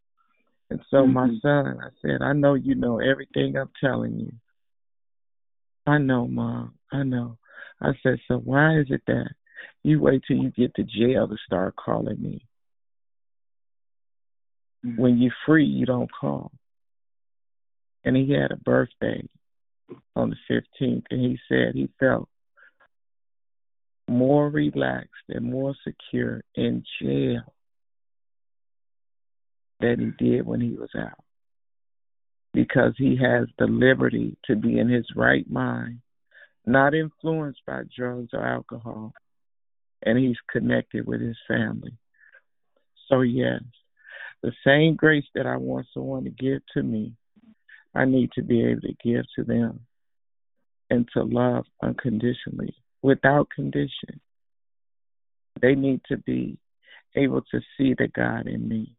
[0.70, 1.14] And so, mm-hmm.
[1.14, 4.32] my son, I said, I know you know everything I'm telling you.
[5.86, 6.74] I know, Mom.
[6.92, 7.38] I know.
[7.82, 9.30] I said, so why is it that
[9.84, 12.46] you wait till you get to jail to start calling me?
[14.86, 15.02] Mm-hmm.
[15.02, 16.52] When you're free, you don't call.
[18.04, 19.28] And he had a birthday
[20.16, 22.30] on the 15th, and he said he felt
[24.08, 27.55] more relaxed and more secure in jail
[29.80, 31.24] that he did when he was out.
[32.54, 36.00] Because he has the liberty to be in his right mind,
[36.66, 39.14] not influenced by drugs or alcohol,
[40.04, 41.98] and he's connected with his family.
[43.10, 43.62] So, yes,
[44.42, 47.14] the same grace that I want someone to give to me,
[47.94, 49.82] I need to be able to give to them
[50.90, 54.22] and to love unconditionally, without condition.
[55.62, 56.58] They need to be
[57.16, 58.96] able to see the God in me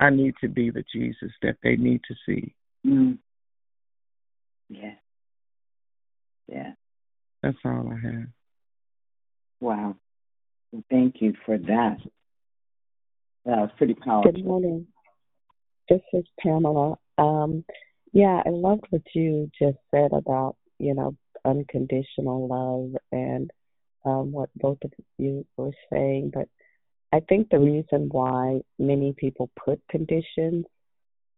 [0.00, 2.54] I need to be the Jesus that they need to see.
[2.86, 3.18] Mm.
[4.70, 4.94] Yeah.
[6.48, 6.72] Yeah.
[7.42, 8.26] That's all I have.
[9.60, 9.96] Wow.
[10.72, 11.98] Well, thank you for that.
[13.44, 14.32] That was pretty powerful.
[14.32, 14.86] Good morning.
[15.88, 16.96] this is Pamela.
[17.18, 17.64] Um,
[18.12, 23.50] yeah, I loved what you just said about, you know, unconditional love and
[24.04, 26.30] um, what both of you were saying.
[26.32, 26.48] But
[27.12, 30.66] I think the reason why many people put conditions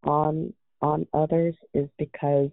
[0.03, 2.49] on on others is because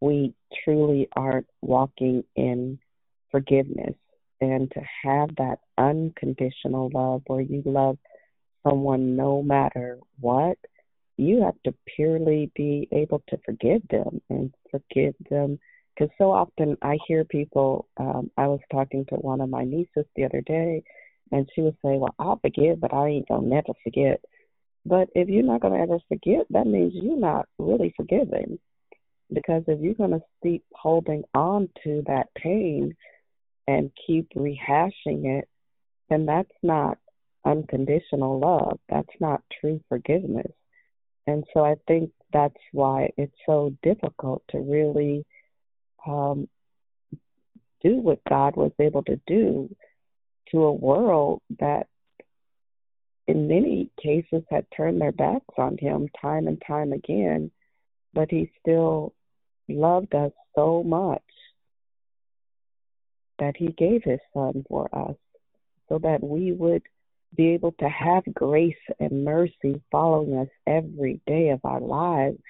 [0.00, 0.34] we
[0.64, 2.78] truly aren't walking in
[3.30, 3.94] forgiveness
[4.40, 7.96] and to have that unconditional love where you love
[8.66, 10.58] someone no matter what
[11.16, 15.58] you have to purely be able to forgive them and forgive them
[16.00, 17.86] because so often I hear people.
[17.98, 20.82] Um, I was talking to one of my nieces the other day,
[21.32, 24.20] and she would say, "Well, I'll forgive, but I ain't gonna never forget."
[24.84, 28.58] But if you're not gonna ever forget, that means you're not really forgiving.
[29.32, 32.96] Because if you're gonna keep holding on to that pain
[33.68, 35.48] and keep rehashing it,
[36.08, 36.98] then that's not
[37.44, 38.78] unconditional love.
[38.88, 40.52] That's not true forgiveness.
[41.26, 45.24] And so I think that's why it's so difficult to really
[46.06, 46.48] um,
[47.82, 49.74] do what God was able to do
[50.50, 51.86] to a world that,
[53.26, 57.50] in many cases, had turned their backs on Him time and time again,
[58.12, 59.14] but He still
[59.68, 61.22] loved us so much
[63.38, 65.16] that He gave His Son for us
[65.88, 66.82] so that we would
[67.36, 72.42] be able to have grace and mercy following us every day of our lives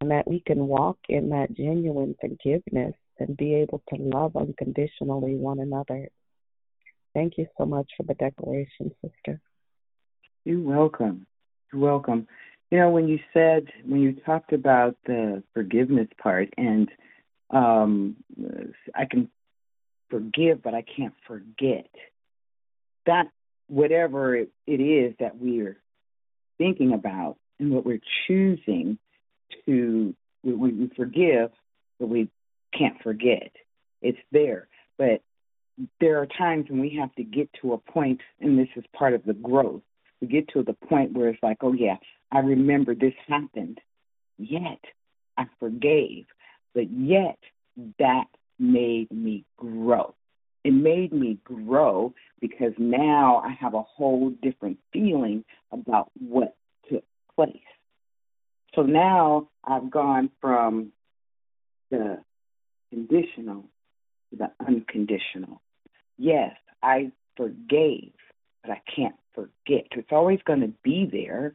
[0.00, 5.36] and that we can walk in that genuine forgiveness and be able to love unconditionally
[5.36, 6.08] one another.
[7.14, 9.40] Thank you so much for the declaration, sister.
[10.44, 11.26] You're welcome.
[11.72, 12.26] You're welcome.
[12.70, 16.88] You know, when you said, when you talked about the forgiveness part, and
[17.50, 18.16] um,
[18.94, 19.28] I can
[20.08, 21.88] forgive, but I can't forget.
[23.06, 23.26] That,
[23.66, 25.78] whatever it, it is that we're
[26.58, 28.98] thinking about and what we're choosing
[29.66, 31.50] to we, we forgive,
[31.98, 32.28] but we
[32.76, 33.50] can't forget.
[34.00, 35.22] It's there, but
[36.00, 39.14] there are times when we have to get to a point, and this is part
[39.14, 39.82] of the growth.
[40.20, 41.96] We get to the point where it's like, oh yeah,
[42.30, 43.78] I remember this happened,
[44.38, 44.80] yet
[45.36, 46.26] I forgave,
[46.74, 47.38] but yet
[47.98, 48.26] that
[48.58, 50.14] made me grow.
[50.62, 56.54] It made me grow because now I have a whole different feeling about what
[56.90, 57.04] took
[57.34, 57.56] place.
[58.74, 60.92] So now I've gone from
[61.90, 62.18] the
[62.90, 63.64] conditional
[64.30, 65.62] to the unconditional.
[66.22, 68.12] Yes, I forgave,
[68.62, 69.86] but I can't forget.
[69.92, 71.54] It's always going to be there,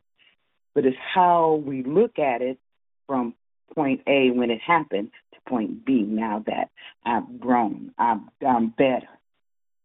[0.74, 2.58] but it's how we look at it
[3.06, 3.36] from
[3.76, 6.72] point A when it happened to point B now that
[7.06, 9.08] I've grown, I'm, I'm better.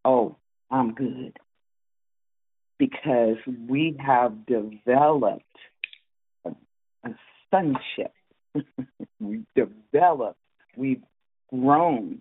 [0.03, 0.37] Oh,
[0.71, 1.37] I'm good.
[2.79, 3.37] Because
[3.69, 5.45] we have developed
[6.47, 7.11] a
[7.51, 8.15] sonship.
[9.21, 10.41] we've developed,
[10.75, 11.03] we've
[11.51, 12.21] grown.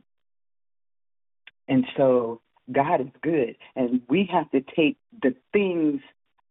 [1.70, 2.42] And so
[2.72, 3.56] God is good.
[3.76, 6.02] And we have to take the things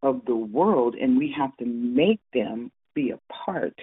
[0.03, 3.79] of the world and we have to make them be a part.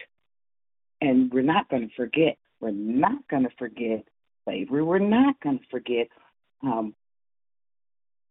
[1.01, 2.37] And we're not going to forget.
[2.59, 4.05] We're not going to forget
[4.43, 4.83] slavery.
[4.83, 6.07] We're not going to forget
[6.63, 6.95] um,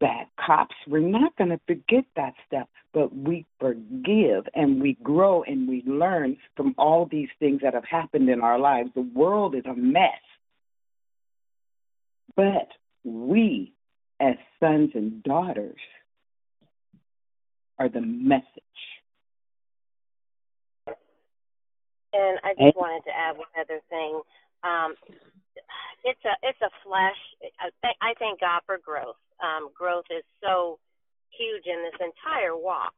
[0.01, 0.75] bad cops.
[0.89, 5.83] We're not going to forget that stuff, but we forgive and we grow and we
[5.87, 8.91] learn from all these things that have happened in our lives.
[8.95, 10.11] The world is a mess.
[12.37, 12.69] But
[13.05, 13.74] we,
[14.21, 15.79] as sons and daughters,
[17.79, 18.45] are the message.
[22.13, 24.21] And I just wanted to add one other thing.
[24.63, 24.95] Um,
[26.05, 27.19] it's a it's a flash.
[28.01, 30.79] I thank God for growth um, growth is so
[31.35, 32.95] huge in this entire walk.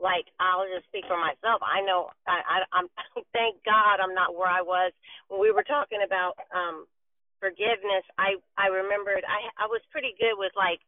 [0.00, 1.62] Like I'll just speak for myself.
[1.62, 2.88] I know I, I I'm
[3.36, 4.92] thank God I'm not where I was
[5.28, 6.86] when we were talking about um
[7.42, 8.06] forgiveness.
[8.14, 10.78] I I remembered I I was pretty good with like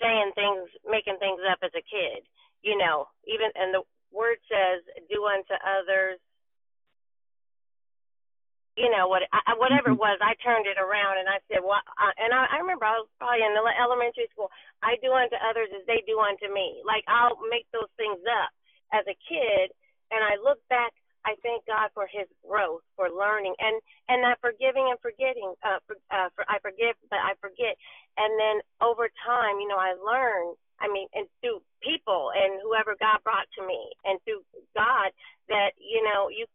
[0.00, 2.24] saying things, making things up as a kid.
[2.64, 4.80] You know, even and the word says,
[5.12, 6.16] "Do unto others
[8.76, 10.08] you know what I, whatever it mm-hmm.
[10.08, 12.96] was i turned it around and i said well uh, and I, I remember i
[12.96, 14.48] was probably in the elementary school
[14.80, 18.50] i do unto others as they do unto me like i'll make those things up
[18.96, 19.76] as a kid
[20.08, 24.40] and i look back i thank god for his growth for learning and and that
[24.40, 27.76] forgiving and forgetting uh for, uh for i forgive but i forget
[28.18, 30.54] and then over time you know i learn.
[30.80, 34.42] i mean and through people and whoever god brought to me and through
[34.74, 35.10] god
[35.48, 36.46] that you know you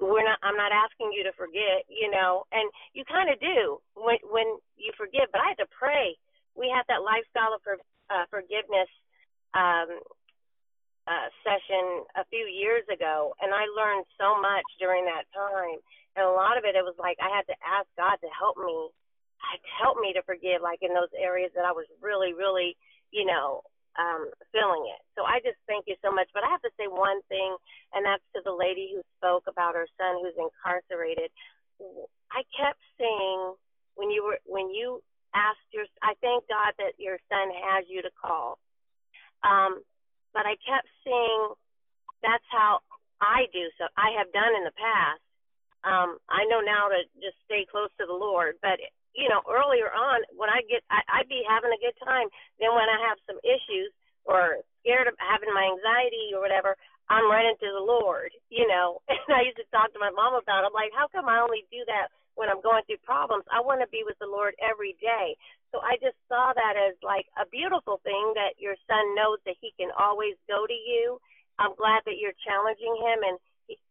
[0.00, 3.78] we're not i'm not asking you to forget you know and you kind of do
[3.94, 4.46] when when
[4.78, 6.14] you forgive but i had to pray
[6.54, 7.78] we have that lifestyle of for,
[8.10, 8.90] uh, forgiveness
[9.54, 10.00] um
[11.08, 15.80] uh, session a few years ago, and I learned so much during that time.
[16.14, 18.60] And a lot of it, it was like I had to ask God to help
[18.60, 22.76] me, to help me to forgive, like in those areas that I was really, really,
[23.08, 23.64] you know,
[23.96, 25.00] um, feeling it.
[25.16, 26.28] So I just thank you so much.
[26.36, 27.56] But I have to say one thing,
[27.96, 31.32] and that's to the lady who spoke about her son who's incarcerated.
[32.28, 33.56] I kept saying
[33.96, 35.00] when you were when you
[35.32, 38.58] asked your, I thank God that your son has you to call.
[39.42, 39.82] Um,
[40.38, 41.58] but I kept seeing
[42.22, 42.78] that's how
[43.18, 45.18] I do so I have done in the past.
[45.82, 48.78] Um, I know now to just stay close to the Lord, but
[49.18, 52.30] you know, earlier on when I get I, I'd be having a good time.
[52.62, 53.90] Then when I have some issues
[54.22, 56.78] or scared of having my anxiety or whatever,
[57.10, 59.02] I'm running to the Lord, you know.
[59.10, 60.70] And I used to talk to my mom about it.
[60.70, 63.42] I'm like, how come I only do that when I'm going through problems?
[63.50, 65.34] I want to be with the Lord every day.
[65.72, 69.56] So I just saw that as like a beautiful thing that your son knows that
[69.60, 71.20] he can always go to you.
[71.58, 73.36] I'm glad that you're challenging him and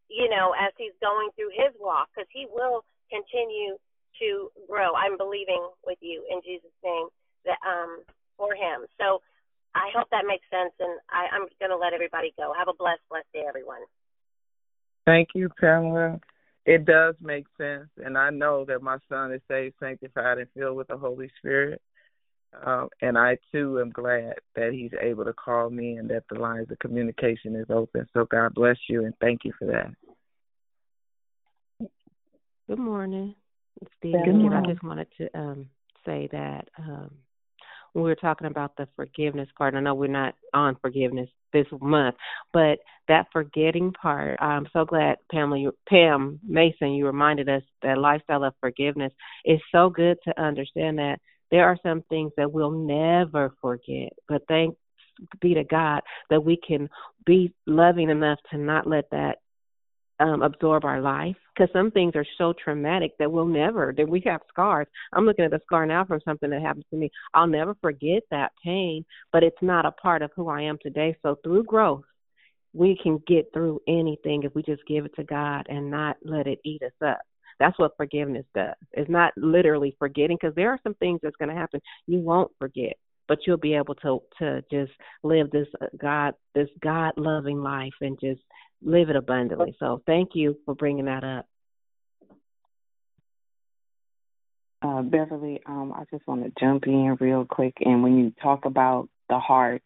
[0.10, 2.82] you know as he's going through his walk because he will
[3.14, 3.78] continue
[4.18, 4.98] to grow.
[4.98, 7.14] I'm believing with you in Jesus name
[7.46, 8.02] that um
[8.38, 8.90] for him.
[8.98, 9.22] So
[9.76, 12.54] I hope that makes sense and I, I'm gonna let everybody go.
[12.58, 13.86] Have a blessed, blessed day everyone.
[15.06, 16.20] Thank you, Pamela.
[16.68, 20.76] It does make sense, and I know that my son is saved, sanctified, and filled
[20.76, 21.82] with the Holy Spirit.
[22.66, 26.40] Um, and I too am glad that he's able to call me and that the
[26.40, 28.06] lines of communication is open.
[28.14, 31.88] So God bless you and thank you for that.
[32.68, 33.34] Good morning.
[33.82, 34.54] It's Good morning.
[34.54, 35.70] I just wanted to um,
[36.06, 37.12] say that um,
[37.98, 41.66] when we were talking about the forgiveness part, I know we're not on forgiveness this
[41.82, 42.16] month,
[42.54, 42.78] but
[43.08, 48.44] that forgetting part, I'm so glad Pamela, you, Pam Mason, you reminded us that lifestyle
[48.44, 49.12] of forgiveness
[49.46, 51.18] is so good to understand that
[51.50, 54.78] there are some things that we'll never forget, but thanks
[55.42, 56.88] be to God that we can
[57.26, 59.40] be loving enough to not let that
[60.20, 64.22] um absorb our life because some things are so traumatic that we'll never that we
[64.26, 64.88] have scars.
[65.14, 67.12] I'm looking at a scar now from something that happened to me.
[67.34, 71.16] I'll never forget that pain but it's not a part of who i am today.
[71.24, 72.04] So through growth
[72.74, 76.48] we can get through anything if we just give it to god and not let
[76.48, 77.20] it eat us up.
[77.60, 78.76] That's what forgiveness does.
[78.92, 82.52] It's not literally forgetting because there are some things that's going to happen you won't
[82.60, 82.98] forget
[83.28, 84.92] but you'll be able to to just
[85.24, 88.42] live this uh, god this god loving life and just
[88.82, 89.76] live it abundantly.
[89.80, 91.46] So thank you for bringing that up.
[94.82, 97.74] Uh, Beverly, um, I just want to jump in real quick.
[97.82, 99.82] And when you talk about the heart,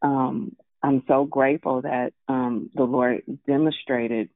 [0.00, 4.28] um, I'm so grateful that um, the Lord demonstrated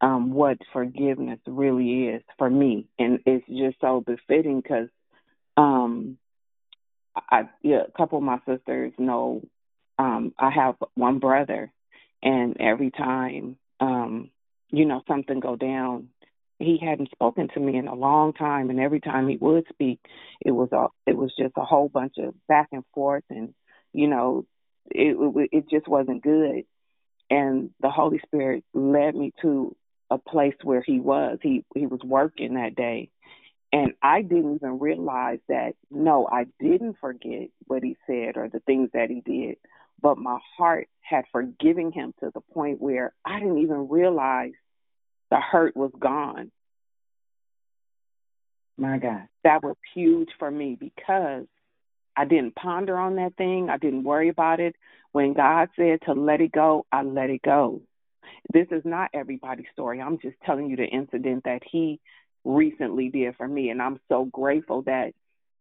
[0.00, 4.88] um, what forgiveness really is for me, and it's just so befitting because
[5.56, 6.18] um,
[7.16, 9.42] I, yeah, a couple of my sisters know
[9.98, 11.72] um, I have one brother,
[12.22, 14.30] and every time um
[14.70, 16.08] you know something go down
[16.60, 19.98] he hadn't spoken to me in a long time and every time he would speak
[20.40, 23.52] it was a it was just a whole bunch of back and forth and
[23.92, 24.46] you know
[24.90, 26.64] it it, it just wasn't good.
[27.30, 29.74] And the holy spirit led me to
[30.10, 31.38] a place where he was.
[31.42, 33.10] He he was working that day
[33.74, 38.60] and I didn't even realize that no, I didn't forget what he said or the
[38.60, 39.56] things that he did
[40.04, 44.52] but my heart had forgiven him to the point where I didn't even realize
[45.30, 46.52] the hurt was gone.
[48.76, 49.22] My God.
[49.44, 51.46] That was huge for me because
[52.14, 53.70] I didn't ponder on that thing.
[53.70, 54.76] I didn't worry about it.
[55.12, 57.80] When God said to let it go, I let it go.
[58.52, 60.02] This is not everybody's story.
[60.02, 61.98] I'm just telling you the incident that he
[62.44, 63.70] recently did for me.
[63.70, 65.12] And I'm so grateful that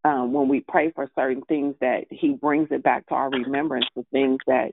[0.05, 3.85] um, when we pray for certain things that he brings it back to our remembrance
[3.95, 4.72] the things that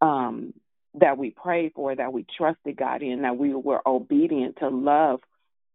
[0.00, 0.54] um,
[0.94, 5.20] that we prayed for that we trusted god in that we were obedient to love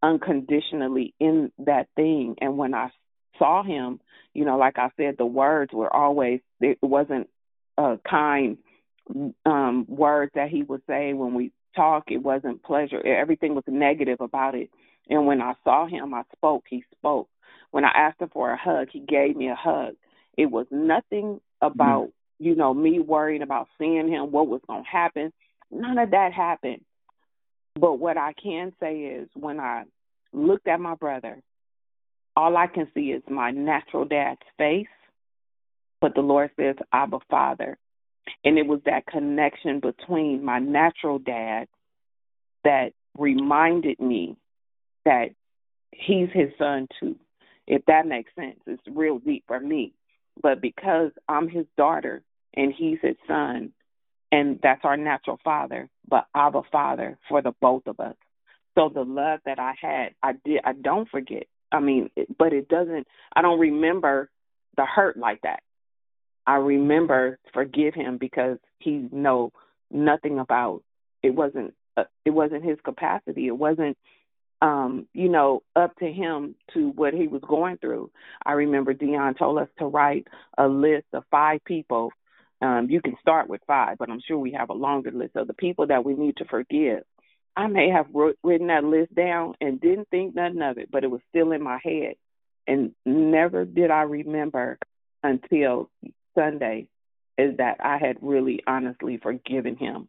[0.03, 2.35] unconditionally in that thing.
[2.39, 2.89] And when i
[3.39, 3.99] saw him
[4.33, 7.29] you know like i said the words were always it wasn't
[7.77, 8.57] a kind
[9.45, 12.05] um words that he would say when we talk.
[12.07, 13.05] It wasn't pleasure.
[13.05, 14.69] Everything was negative about it
[15.09, 17.27] and when i saw him i spoke he spoke
[17.71, 19.95] when I asked him for a hug, he gave me a hug.
[20.37, 22.45] It was nothing about, mm-hmm.
[22.45, 25.33] you know, me worrying about seeing him, what was going to happen.
[25.71, 26.81] None of that happened.
[27.79, 29.83] But what I can say is when I
[30.33, 31.41] looked at my brother,
[32.35, 34.87] all I can see is my natural dad's face.
[35.99, 37.77] But the Lord says, Abba Father.
[38.43, 41.67] And it was that connection between my natural dad
[42.63, 44.37] that reminded me
[45.07, 45.29] that
[45.91, 47.15] he's his son too
[47.67, 48.59] if that makes sense.
[48.65, 49.93] It's real deep for me.
[50.41, 52.23] But because I'm his daughter
[52.55, 53.71] and he's his son,
[54.31, 58.15] and that's our natural father, but Abba Father for the both of us.
[58.75, 60.61] So the love that I had, I did.
[60.63, 61.43] I don't forget.
[61.71, 63.07] I mean, but it doesn't.
[63.35, 64.29] I don't remember
[64.75, 65.61] the hurt like that.
[66.45, 69.51] I remember forgive him because he know
[69.91, 70.83] nothing about.
[71.23, 71.73] It wasn't.
[71.95, 73.47] Uh, it wasn't his capacity.
[73.47, 73.97] It wasn't
[74.61, 78.09] um, you know, up to him to what he was going through.
[78.45, 80.27] I remember Dion told us to write
[80.57, 82.11] a list of five people.
[82.61, 85.47] Um, you can start with five, but I'm sure we have a longer list of
[85.47, 87.03] the people that we need to forgive.
[87.55, 91.03] I may have wrote, written that list down and didn't think nothing of it, but
[91.03, 92.15] it was still in my head.
[92.67, 94.77] And never did I remember
[95.23, 95.89] until
[96.35, 96.87] Sunday
[97.37, 100.07] is that I had really honestly forgiven him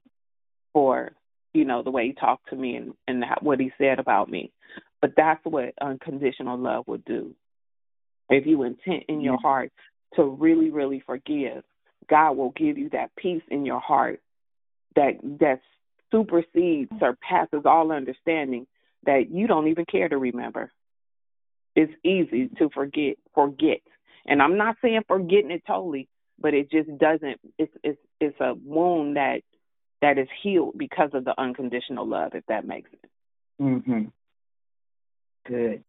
[0.73, 1.13] for
[1.55, 4.53] you know, the way he talked to me and, and what he said about me.
[5.01, 7.35] But that's what unconditional love would do.
[8.29, 9.73] If you intent in your heart
[10.17, 11.63] to really, really forgive,
[12.09, 14.21] God will give you that peace in your heart
[14.97, 15.61] that that
[16.11, 16.99] supersedes, mm.
[16.99, 18.67] surpasses all understanding
[19.05, 20.73] that you don't even care to remember.
[21.77, 23.81] It's easy to forget forget.
[24.27, 26.09] And I'm not saying forgetting it totally,
[26.39, 29.43] but it just doesn't it's it's it's a wound that
[30.03, 33.13] that is healed because of the unconditional love, if that makes sense.
[33.61, 34.13] Mhm.
[35.47, 35.85] Good.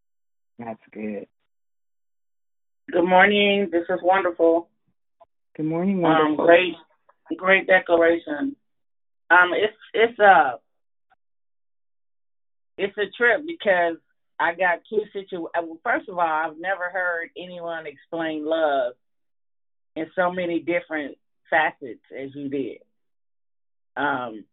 [0.57, 1.27] That's good.
[2.91, 3.69] Good morning.
[3.69, 4.69] This is wonderful.
[5.55, 6.75] Good morning, Um, great,
[7.35, 8.55] great declaration.
[9.29, 10.59] Um, it's it's a
[12.77, 13.97] it's a trip because
[14.39, 15.45] I got two situ.
[15.47, 18.93] uh, well, First of all, I've never heard anyone explain love
[19.95, 21.17] in so many different
[21.49, 22.79] facets as you did.
[23.99, 24.45] Um,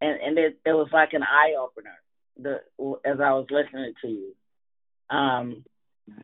[0.00, 1.96] and and it it was like an eye opener.
[2.38, 2.60] The
[3.04, 4.32] as I was listening to you.
[5.10, 5.64] Um,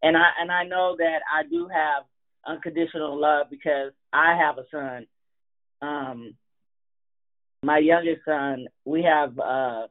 [0.02, 2.04] and I and I know that I do have
[2.46, 5.06] unconditional love because I have a son.
[5.82, 6.34] Um,
[7.62, 9.86] my youngest son, we have uh,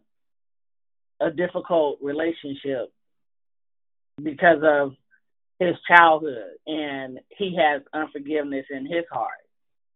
[1.22, 2.94] a difficult relationship
[4.22, 4.94] because of
[5.60, 9.32] his childhood, and he has unforgiveness in his heart.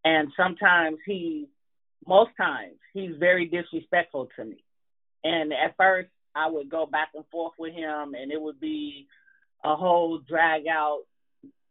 [0.03, 1.47] And sometimes he,
[2.07, 4.63] most times, he's very disrespectful to me.
[5.23, 9.07] And at first, I would go back and forth with him, and it would be
[9.63, 11.01] a whole drag out,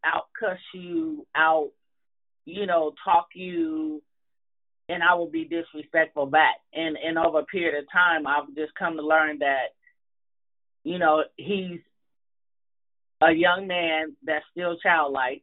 [0.05, 1.70] out cuss you, out,
[2.44, 4.02] you know, talk you,
[4.88, 6.56] and I would be disrespectful back.
[6.72, 9.74] And and over a period of time, I've just come to learn that,
[10.84, 11.80] you know, he's
[13.20, 15.42] a young man that's still childlike.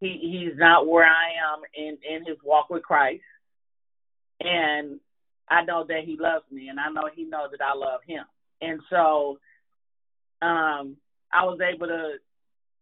[0.00, 3.22] He he's not where I am in in his walk with Christ,
[4.40, 5.00] and
[5.48, 8.24] I know that he loves me, and I know he knows that I love him.
[8.60, 9.38] And so,
[10.42, 10.96] um,
[11.32, 12.14] I was able to,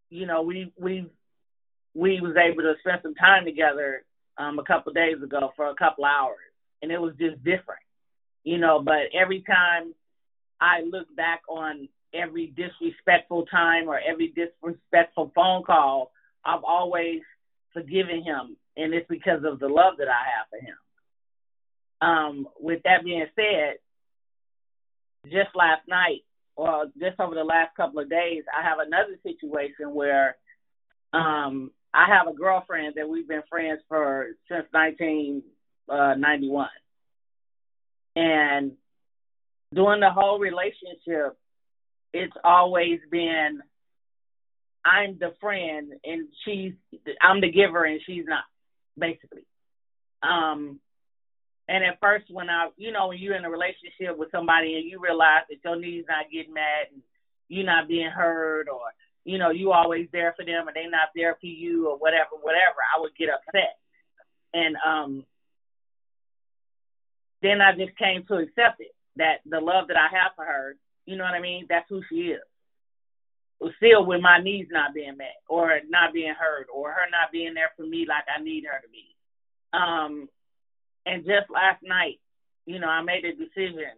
[0.09, 1.07] you know, we we
[1.93, 4.03] we was able to spend some time together
[4.37, 6.37] um a couple of days ago for a couple hours,
[6.81, 7.81] and it was just different,
[8.43, 8.81] you know.
[8.81, 9.93] But every time
[10.59, 16.11] I look back on every disrespectful time or every disrespectful phone call,
[16.43, 17.21] I've always
[17.73, 20.75] forgiven him, and it's because of the love that I have for him.
[22.05, 23.77] Um, with that being said,
[25.25, 26.21] just last night
[26.55, 30.37] or just over the last couple of days, I have another situation where
[31.13, 36.67] um I have a girlfriend that we've been friends for since 1991.
[38.17, 38.73] And
[39.73, 41.37] during the whole relationship,
[42.13, 43.61] it's always been
[44.85, 46.73] I'm the friend and she's
[47.19, 48.43] I'm the giver and she's not,
[48.95, 49.47] basically.
[50.21, 50.79] Um
[51.67, 54.89] and at first when I you know, when you're in a relationship with somebody and
[54.89, 57.01] you realize that your needs not getting met and
[57.47, 58.81] you're not being heard or
[59.23, 62.37] you know, you always there for them and they not there for you or whatever,
[62.41, 63.77] whatever, I would get upset.
[64.53, 65.25] And um
[67.41, 68.93] then I just came to accept it.
[69.17, 70.75] That the love that I have for her,
[71.05, 72.41] you know what I mean, that's who she is.
[73.77, 77.55] Still with my needs not being met or not being heard or her not being
[77.55, 79.15] there for me like I need her to be.
[79.73, 80.29] Um
[81.05, 82.19] and just last night,
[82.65, 83.93] you know, I made a decision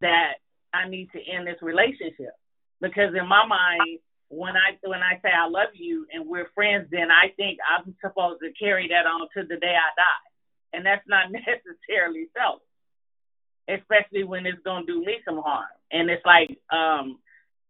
[0.00, 0.34] that
[0.72, 2.34] I need to end this relationship.
[2.80, 3.98] Because in my mind,
[4.28, 7.94] when I when I say I love you and we're friends, then I think I'm
[8.00, 10.26] supposed to carry that on to the day I die,
[10.72, 12.60] and that's not necessarily so.
[13.68, 17.20] Especially when it's gonna do me some harm, and it's like, um,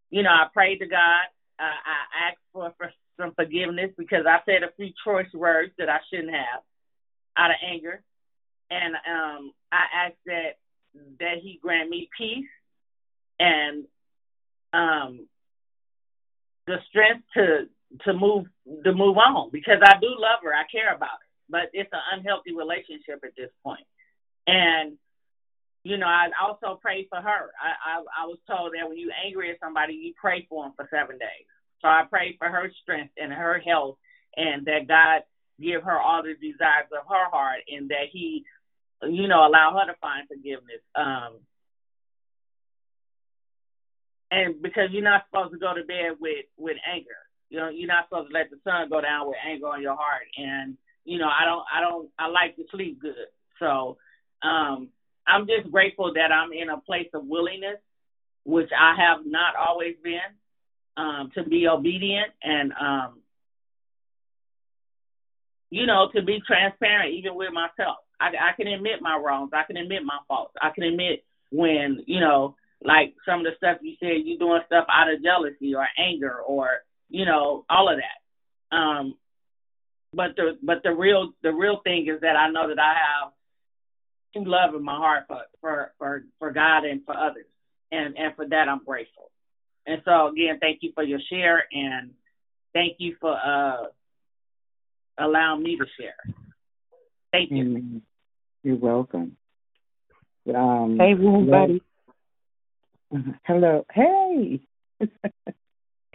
[0.09, 1.26] you know, I prayed to God,
[1.59, 2.90] uh, I asked for, for
[3.20, 6.62] some forgiveness because I said a few choice words that I shouldn't have
[7.36, 8.02] out of anger,
[8.70, 10.59] and um, I asked that
[11.20, 12.46] that He grant me peace
[13.40, 13.84] and
[14.74, 15.26] um
[16.66, 17.66] the strength to
[18.04, 18.46] to move
[18.84, 20.54] to move on because I do love her.
[20.54, 21.28] I care about her.
[21.50, 23.86] but it's an unhealthy relationship at this point.
[24.46, 24.98] And
[25.84, 27.50] you know, I also prayed for her.
[27.60, 30.74] I, I I was told that when you're angry at somebody, you pray for them
[30.76, 31.46] for seven days.
[31.82, 33.96] So I prayed for her strength and her health,
[34.36, 35.22] and that God
[35.62, 38.44] give her all the desires of her heart, and that He,
[39.02, 40.82] you know, allow her to find forgiveness.
[40.94, 41.40] Um,
[44.30, 47.20] and because you're not supposed to go to bed with with anger,
[47.51, 49.97] you know, you're not supposed to let the sun go down with anger on your
[49.97, 50.26] heart.
[50.36, 53.26] And you know, I don't, I don't, I like to sleep good.
[53.59, 53.97] So,
[54.43, 54.89] um,
[55.26, 57.78] I'm just grateful that I'm in a place of willingness,
[58.44, 60.20] which I have not always been,
[60.97, 63.22] um, to be obedient and, um,
[65.73, 67.97] you know, to be transparent even with myself.
[68.20, 69.53] I, I can admit my wrongs.
[69.55, 70.53] I can admit my faults.
[70.61, 74.61] I can admit when, you know, like some of the stuff you said, you doing
[74.66, 76.69] stuff out of jealousy or anger or,
[77.09, 78.77] you know, all of that.
[78.77, 79.15] Um,
[80.12, 83.32] but the but the real the real thing is that I know that I have
[84.35, 87.47] true love in my heart for for for, for God and for others,
[87.90, 89.31] and and for that I'm grateful.
[89.86, 92.11] And so again, thank you for your share, and
[92.74, 93.86] thank you for uh
[95.18, 96.14] allowing me to share.
[97.32, 97.64] Thank you.
[97.64, 97.98] Mm-hmm.
[98.62, 99.36] You're welcome.
[100.55, 101.82] Um, hey, room buddy.
[103.47, 103.84] Hello.
[103.93, 104.60] Hey.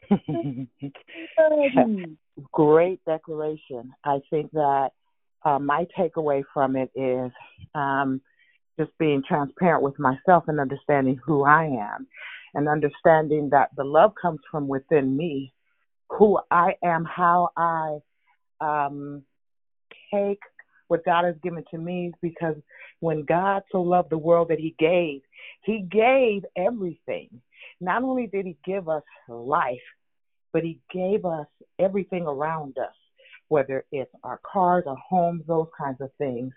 [2.52, 3.94] Great declaration.
[4.04, 4.90] I think that
[5.44, 7.32] uh, my takeaway from it is
[7.76, 8.22] um,
[8.80, 12.08] just being transparent with myself and understanding who I am
[12.54, 15.54] and understanding that the love comes from within me,
[16.10, 18.00] who I am, how I
[18.62, 19.24] um,
[20.14, 20.40] take
[20.88, 22.56] what God has given to me because
[23.00, 25.22] when God so loved the world that he gave,
[25.64, 27.30] he gave everything.
[27.80, 29.78] Not only did he give us life,
[30.54, 31.48] but he gave us
[31.78, 32.96] everything around us,
[33.50, 36.54] whether it's our cars, our homes, those kinds of things.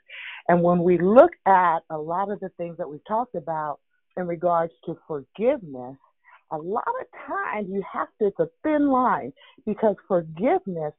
[0.48, 3.80] And when we look at a lot of the things that we've talked about
[4.16, 5.96] in regards to forgiveness,
[6.52, 9.32] a lot of times you have to, it's a thin line
[9.66, 10.92] because forgiveness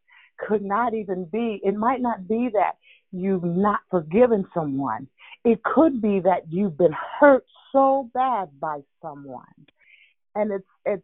[0.48, 2.74] could not even be, it might not be that
[3.12, 5.08] you've not forgiven someone.
[5.44, 9.44] It could be that you've been hurt so bad by someone.
[10.36, 11.04] And it's, it's,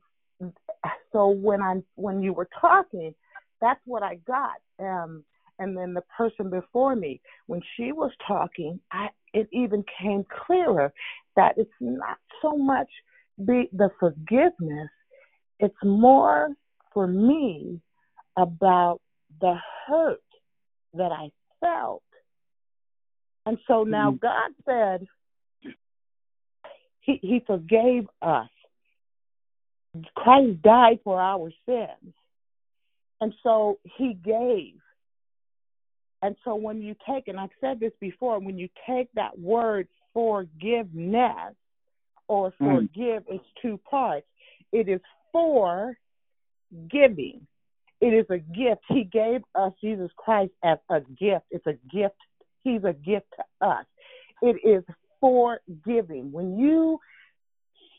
[1.11, 3.13] so when I'm when you were talking,
[3.59, 4.57] that's what I got.
[4.79, 5.23] Um,
[5.59, 10.93] and then the person before me, when she was talking, I it even came clearer
[11.35, 12.87] that it's not so much
[13.45, 14.89] be the forgiveness,
[15.59, 16.49] it's more
[16.93, 17.79] for me
[18.37, 18.99] about
[19.39, 19.55] the
[19.87, 20.21] hurt
[20.93, 22.03] that I felt.
[23.45, 24.25] And so now mm-hmm.
[24.25, 25.07] God said
[27.01, 28.49] he, he forgave us.
[30.15, 32.13] Christ died for our sins.
[33.19, 34.75] And so he gave.
[36.21, 39.87] And so when you take, and I've said this before, when you take that word
[40.13, 41.55] forgiveness
[42.27, 42.75] or mm.
[42.75, 43.35] forgive, mm.
[43.35, 44.25] it's two parts.
[44.71, 45.01] It is
[45.31, 45.97] for
[46.91, 47.47] giving.
[47.99, 48.81] It is a gift.
[48.89, 51.45] He gave us Jesus Christ as a gift.
[51.49, 52.15] It's a gift.
[52.63, 53.85] He's a gift to us.
[54.41, 54.83] It is
[55.19, 56.31] for giving.
[56.31, 56.99] When you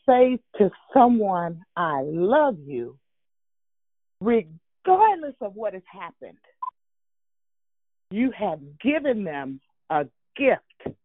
[0.09, 2.97] say to someone, I love you,
[4.21, 6.39] regardless of what has happened,
[8.11, 9.61] you have given them
[9.91, 10.05] a
[10.37, 10.97] gift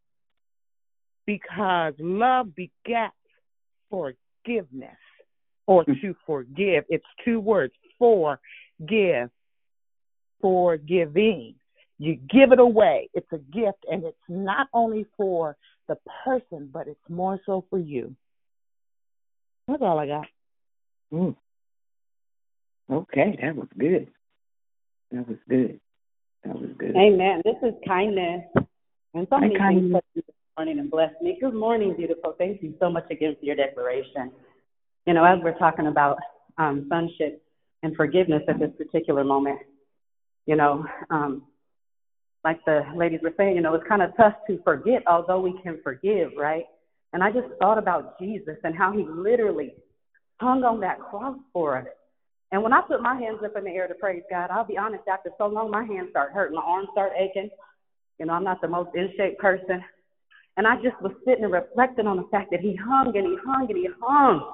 [1.25, 3.13] because love begets
[3.89, 4.97] forgiveness
[5.65, 5.93] or hmm.
[6.01, 6.83] to forgive.
[6.89, 7.73] It's two words
[8.77, 9.29] forgive,
[10.41, 11.55] forgiving.
[11.99, 13.09] You give it away.
[13.13, 15.55] It's a gift, and it's not only for
[15.87, 18.15] the person, but it's more so for you.
[19.67, 20.25] That's all I got.
[21.13, 21.35] Mm.
[22.91, 24.07] Okay, that was good.
[25.11, 25.79] That was good.
[26.43, 26.95] That was good.
[26.95, 27.41] Amen.
[27.45, 28.43] This is kindness.
[29.13, 30.23] And so many things this
[30.57, 31.37] morning and blessed me.
[31.39, 32.33] Good morning, beautiful.
[32.37, 34.31] Thank you so much again for your declaration.
[35.05, 36.17] You know, as we're talking about
[36.57, 37.42] um, sonship
[37.83, 39.59] and forgiveness at this particular moment,
[40.45, 41.43] you know, um,
[42.43, 45.57] like the ladies were saying, you know, it's kind of tough to forget, although we
[45.61, 46.65] can forgive, right?
[47.13, 49.73] And I just thought about Jesus and how he literally
[50.39, 51.85] hung on that cross for us.
[52.51, 54.77] And when I put my hands up in the air to praise God, I'll be
[54.77, 57.49] honest, after so long, my hands start hurting, my arms start aching.
[58.19, 59.83] You know, I'm not the most in shape person.
[60.57, 63.37] And I just was sitting and reflecting on the fact that he hung and he
[63.43, 64.53] hung and he hung.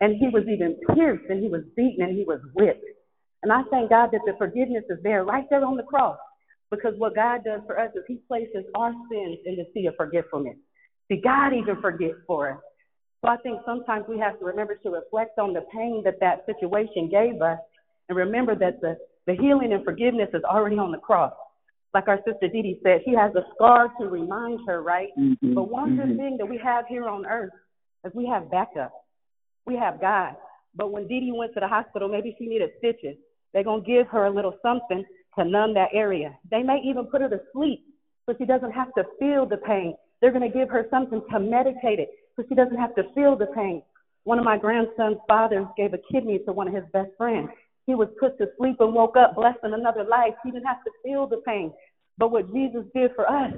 [0.00, 2.84] And he was even pierced and he was beaten and he was whipped.
[3.42, 6.18] And I thank God that the forgiveness is there right there on the cross.
[6.70, 9.94] Because what God does for us is he places our sins in the sea of
[9.96, 10.56] forgetfulness.
[11.08, 12.58] See, God even forgets for us.
[13.24, 16.44] So I think sometimes we have to remember to reflect on the pain that that
[16.46, 17.58] situation gave us
[18.08, 18.96] and remember that the,
[19.26, 21.32] the healing and forgiveness is already on the cross.
[21.94, 25.08] like our sister Dee said, she has a scar to remind her, right?
[25.18, 26.16] Mhm, But one good mhm.
[26.18, 27.52] thing that we have here on earth
[28.04, 28.92] is we have backup.
[29.66, 30.36] We have God.
[30.74, 33.16] But when Dee Dee went to the hospital, maybe she needed stitches.
[33.52, 35.04] They're going to give her a little something
[35.38, 36.36] to numb that area.
[36.50, 37.84] They may even put her to sleep
[38.26, 39.96] so she doesn't have to feel the pain.
[40.20, 43.36] They're going to give her something to meditate it so she doesn't have to feel
[43.36, 43.82] the pain.
[44.24, 47.48] One of my grandson's fathers gave a kidney to one of his best friends.
[47.86, 50.34] He was put to sleep and woke up blessing another life.
[50.44, 51.72] He didn't have to feel the pain.
[52.18, 53.52] But what Jesus did for us,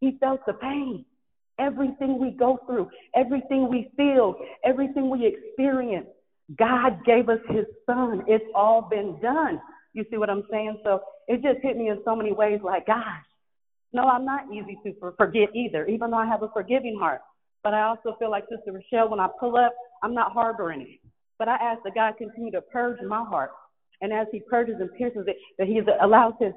[0.00, 1.04] he felt the pain.
[1.58, 6.06] Everything we go through, everything we feel, everything we experience,
[6.58, 8.22] God gave us his son.
[8.26, 9.60] It's all been done.
[9.94, 10.80] You see what I'm saying?
[10.84, 13.24] So it just hit me in so many ways like, gosh,
[13.92, 17.22] no, I'm not easy to for- forget either, even though I have a forgiving heart.
[17.64, 21.00] But I also feel like Sister Rochelle, when I pull up, I'm not harboring it.
[21.38, 23.50] But I ask that God continue to purge my heart.
[24.00, 26.52] And as he purges and pierces it, that he allows his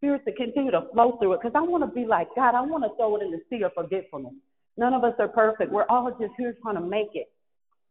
[0.00, 1.40] spirit to continue to flow through it.
[1.42, 2.54] Because I want to be like God.
[2.54, 4.32] I want to throw it in the sea of forgetfulness.
[4.76, 5.70] None of us are perfect.
[5.70, 7.30] We're all just here trying to make it.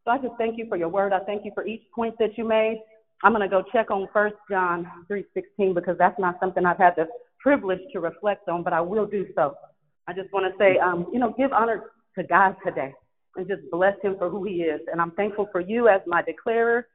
[0.03, 1.13] So I just thank you for your word.
[1.13, 2.81] I thank you for each point that you made.
[3.23, 6.95] I'm going to go check on First John 3:16 because that's not something I've had
[6.95, 7.07] the
[7.39, 9.55] privilege to reflect on, but I will do so.
[10.07, 12.93] I just want to say, um, you know, give honor to God today
[13.35, 14.81] and just bless Him for who He is.
[14.91, 16.87] And I'm thankful for you as my declarer,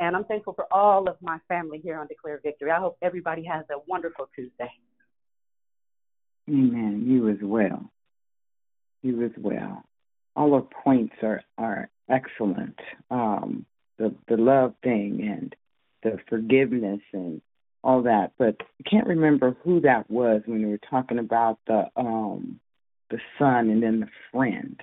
[0.00, 2.70] and I'm thankful for all of my family here on Declare Victory.
[2.70, 4.72] I hope everybody has a wonderful Tuesday.
[6.48, 7.04] Amen.
[7.06, 7.90] You as well.
[9.02, 9.84] You as well.
[10.34, 12.78] All the points are are excellent.
[13.10, 13.66] Um,
[13.98, 15.54] the the love thing and
[16.02, 17.42] the forgiveness and
[17.84, 18.32] all that.
[18.38, 22.58] But I can't remember who that was when we were talking about the um
[23.10, 24.80] the son and then the friend.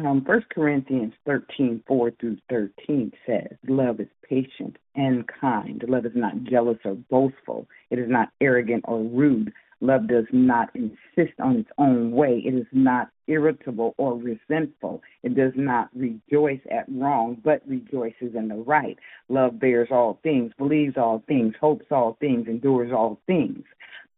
[0.00, 5.84] Um, 1 Corinthians thirteen four through 13 says, Love is patient and kind.
[5.86, 7.68] Love is not jealous or boastful.
[7.90, 9.52] It is not arrogant or rude.
[9.80, 12.42] Love does not insist on its own way.
[12.44, 15.02] It is not irritable or resentful.
[15.22, 18.98] It does not rejoice at wrong, but rejoices in the right.
[19.28, 23.62] Love bears all things, believes all things, hopes all things, endures all things.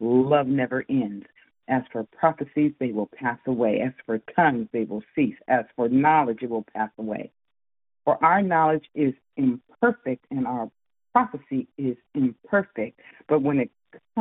[0.00, 1.26] Love never ends.
[1.68, 3.80] As for prophecies, they will pass away.
[3.80, 5.36] As for tongues, they will cease.
[5.48, 7.30] As for knowledge, it will pass away.
[8.04, 10.70] For our knowledge is imperfect and our
[11.12, 13.00] prophecy is imperfect.
[13.28, 13.70] But when it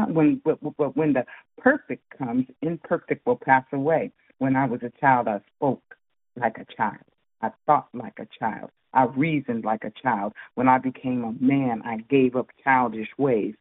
[0.07, 1.25] when but, when the
[1.57, 4.11] perfect comes, imperfect will pass away.
[4.39, 5.95] When I was a child, I spoke
[6.35, 7.03] like a child.
[7.41, 8.71] I thought like a child.
[8.93, 10.33] I reasoned like a child.
[10.55, 13.55] When I became a man, I gave up childish ways.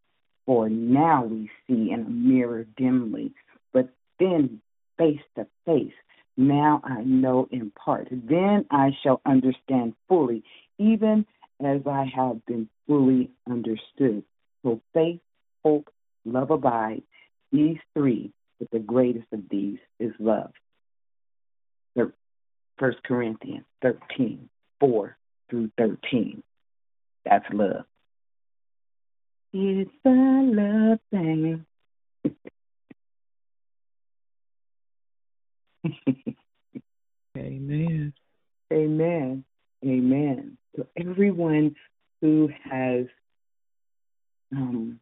[0.46, 3.32] For now we see in a mirror dimly,
[4.18, 4.60] then
[4.98, 5.92] face to face.
[6.36, 8.08] Now I know in part.
[8.10, 10.42] Then I shall understand fully,
[10.78, 11.26] even
[11.64, 14.24] as I have been fully understood.
[14.62, 15.20] So faith,
[15.64, 15.88] hope,
[16.24, 17.02] love abide.
[17.52, 20.50] These three, but the greatest of these is love.
[22.78, 24.48] First Corinthians 13,
[24.80, 25.16] 4
[25.48, 26.42] through 13.
[27.24, 27.84] That's love.
[29.52, 31.64] It's a love thing.
[37.36, 38.12] Amen.
[38.72, 39.44] Amen.
[39.84, 40.58] Amen.
[40.76, 41.76] So everyone
[42.20, 43.06] who has
[44.52, 45.00] um,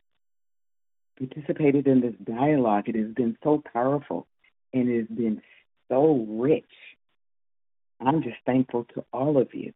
[1.19, 4.27] participated in this dialogue, it has been so powerful
[4.73, 5.41] and it has been
[5.89, 6.65] so rich.
[8.01, 9.73] I'm just thankful to all of you.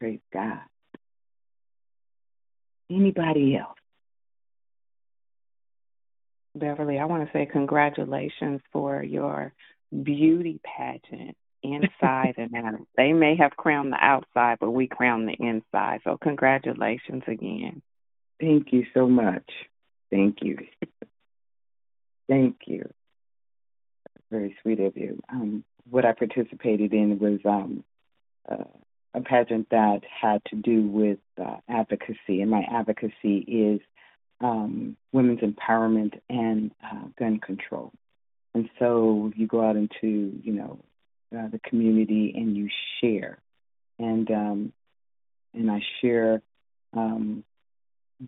[0.00, 0.60] Praise God.
[2.90, 3.78] Anybody else?
[6.58, 9.52] Beverly, I want to say congratulations for your
[10.02, 12.86] beauty pageant inside and out.
[12.96, 16.00] They may have crowned the outside, but we crowned the inside.
[16.04, 17.82] So congratulations again.
[18.40, 19.48] Thank you so much.
[20.10, 20.58] Thank you.
[22.28, 22.90] Thank you.
[24.30, 25.22] Very sweet of you.
[25.28, 27.84] Um, what I participated in was um,
[28.50, 28.64] uh,
[29.14, 33.80] a pageant that had to do with uh, advocacy, and my advocacy is
[34.40, 37.92] um, women's empowerment and uh, gun control.
[38.54, 40.78] And so you go out into, you know,
[41.36, 42.68] uh, the community and you
[43.00, 43.38] share,
[43.98, 44.72] and um,
[45.52, 46.40] and I share
[46.94, 47.44] um,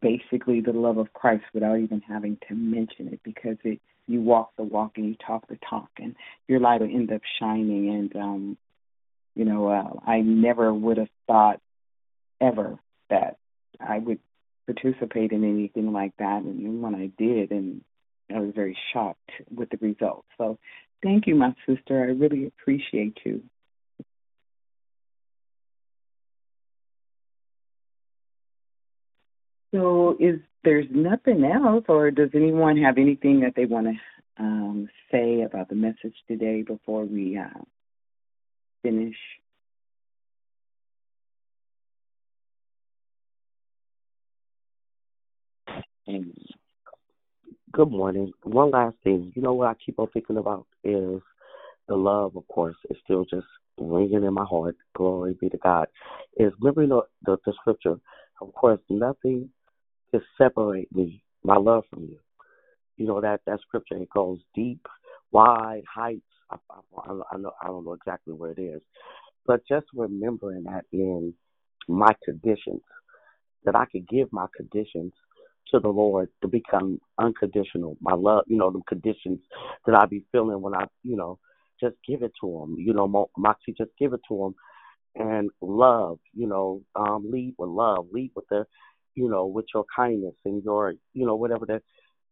[0.01, 4.53] basically the love of Christ without even having to mention it because it you walk
[4.57, 6.15] the walk and you talk the talk and
[6.47, 8.59] your light will end up shining and um
[9.35, 11.61] you know uh, I never would have thought
[12.41, 12.79] ever
[13.11, 13.37] that
[13.81, 14.19] I would
[14.69, 17.83] participate in anything like that and when I did and
[18.31, 20.29] I was very shocked with the results.
[20.37, 20.59] So
[21.03, 22.03] thank you my sister.
[22.03, 23.43] I really appreciate you.
[29.75, 34.89] So is there's nothing else, or does anyone have anything that they want to um,
[35.11, 37.61] say about the message today before we uh,
[38.83, 39.17] finish?
[46.09, 48.33] Good morning.
[48.45, 49.31] One last thing.
[49.37, 51.21] You know what I keep on thinking about is
[51.87, 53.47] the love, of course, is still just
[53.79, 54.77] ringing in my heart.
[54.97, 55.87] Glory be to God.
[56.39, 57.97] Is remembering the, the, the scripture.
[58.41, 59.51] Of course, nothing
[60.13, 62.19] to separate me, my love from you.
[62.97, 64.87] You know that that scripture it goes deep,
[65.31, 66.23] wide, heights.
[66.51, 68.81] I, I, I know I don't know exactly where it is,
[69.47, 71.35] but just remembering that in
[71.87, 72.81] my conditions,
[73.65, 75.13] that I could give my conditions
[75.73, 77.97] to the Lord to become unconditional.
[78.01, 79.41] My love, you know, the conditions
[79.87, 81.39] that I be feeling when I, you know,
[81.81, 82.77] just give it to Him.
[82.79, 84.55] You know, Moxie, just give it to Him,
[85.15, 86.19] and love.
[86.35, 88.07] You know, um, lead with love.
[88.13, 88.65] Lead with the,
[89.15, 91.81] you know, with your kindness and your, you know, whatever the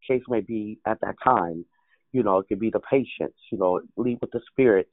[0.07, 1.65] case may be at that time.
[2.13, 3.37] You know, it could be the patience.
[3.53, 4.89] You know, lead with the Spirit.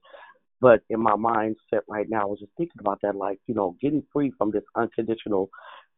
[0.61, 3.75] But in my mindset right now, I was just thinking about that, like, you know,
[3.81, 5.49] getting free from this unconditional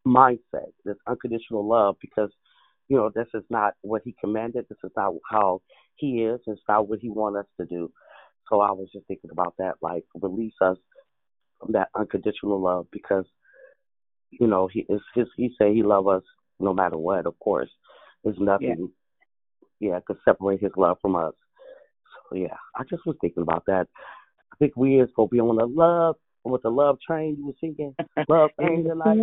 [0.05, 2.29] mindset, this unconditional love, because
[2.87, 4.65] you know this is not what he commanded.
[4.69, 5.61] This is not how
[5.95, 6.39] he is.
[6.47, 7.91] It's not what he wants us to do.
[8.49, 10.77] So I was just thinking about that, like release us
[11.59, 13.25] from that unconditional love, because
[14.29, 15.27] you know he is his.
[15.35, 16.23] He say he love us
[16.59, 17.25] no matter what.
[17.25, 17.69] Of course,
[18.23, 18.91] there's nothing,
[19.79, 21.33] yeah, yeah could separate his love from us.
[22.29, 23.87] So yeah, I just was thinking about that.
[24.53, 26.15] I think we is gonna be on the love
[26.45, 27.95] with the love train you were singing,
[28.29, 29.17] love thing tonight.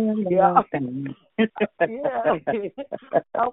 [1.81, 2.69] Yeah, yeah.
[3.35, 3.47] I,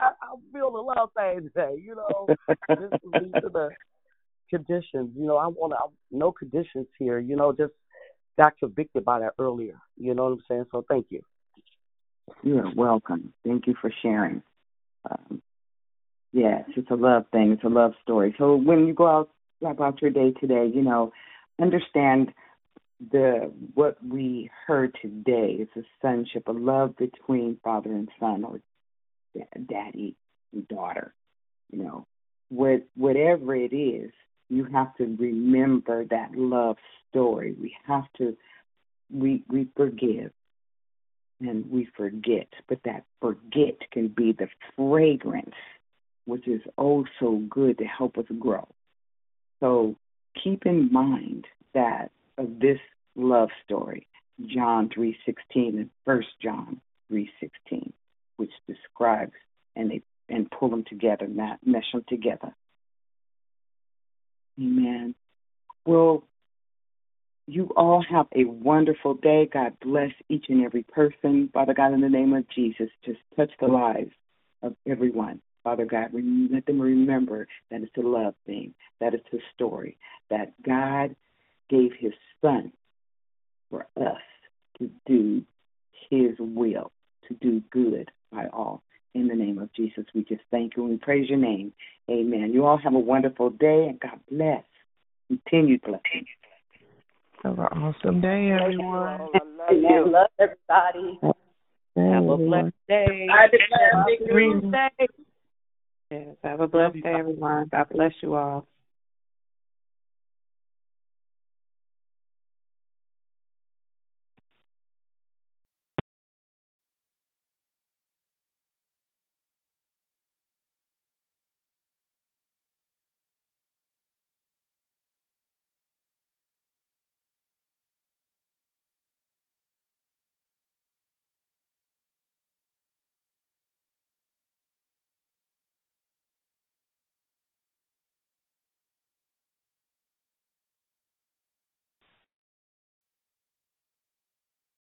[0.00, 1.76] I feel the love thing today.
[1.80, 2.26] You know,
[2.68, 3.70] this leads to the
[4.50, 5.10] conditions.
[5.16, 7.18] You know, I want to no conditions here.
[7.18, 7.72] You know, just
[8.38, 9.78] got convicted by that earlier.
[9.96, 10.64] You know what I'm saying?
[10.72, 11.22] So thank you.
[12.42, 13.32] You're welcome.
[13.44, 14.42] Thank you for sharing.
[15.08, 15.42] Um,
[16.32, 17.52] yes, it's a love thing.
[17.52, 18.34] It's a love story.
[18.38, 19.30] So when you go out
[19.64, 21.12] about your day today, you know,
[21.60, 22.32] understand
[23.10, 28.60] the what we heard today is a sonship, a love between father and son, or
[29.68, 30.14] daddy
[30.52, 31.14] and daughter.
[31.70, 32.06] You know,
[32.48, 34.12] what whatever it is,
[34.48, 36.76] you have to remember that love
[37.10, 37.54] story.
[37.60, 38.36] We have to
[39.12, 40.32] we we forgive
[41.40, 45.54] and we forget, but that forget can be the fragrance
[46.24, 48.68] which is oh so good to help us grow.
[49.60, 49.96] So
[50.42, 52.78] keep in mind that of this
[53.14, 54.06] love story,
[54.46, 57.92] John 3:16 and 1 John 3:16,
[58.36, 59.34] which describes
[59.76, 62.54] and they and pull them together, not mesh them together.
[64.58, 65.14] Amen.
[65.84, 66.24] Well,
[67.46, 69.48] you all have a wonderful day.
[69.52, 71.48] God bless each and every person.
[71.52, 74.12] Father God, in the name of Jesus, just touch the lives
[74.62, 75.40] of everyone.
[75.64, 79.96] Father God, let them remember that it's a love thing, that it's a story,
[80.30, 81.14] that God
[81.72, 82.12] gave his
[82.42, 82.72] son
[83.70, 84.20] for us
[84.78, 85.42] to do
[86.10, 86.92] his will,
[87.28, 88.82] to do good by all.
[89.14, 91.72] In the name of Jesus, we just thank you and we praise your name.
[92.10, 92.50] Amen.
[92.52, 94.64] You all have a wonderful day and God bless.
[95.28, 96.26] Continued blessing.
[97.42, 99.28] Have an awesome day, everyone.
[99.70, 100.12] Amen.
[100.12, 101.20] Love everybody.
[101.96, 103.26] Have a blessed day.
[103.30, 104.60] I declare victory
[106.10, 107.68] Yes, have a blessed day, everyone.
[107.72, 108.66] God bless you all.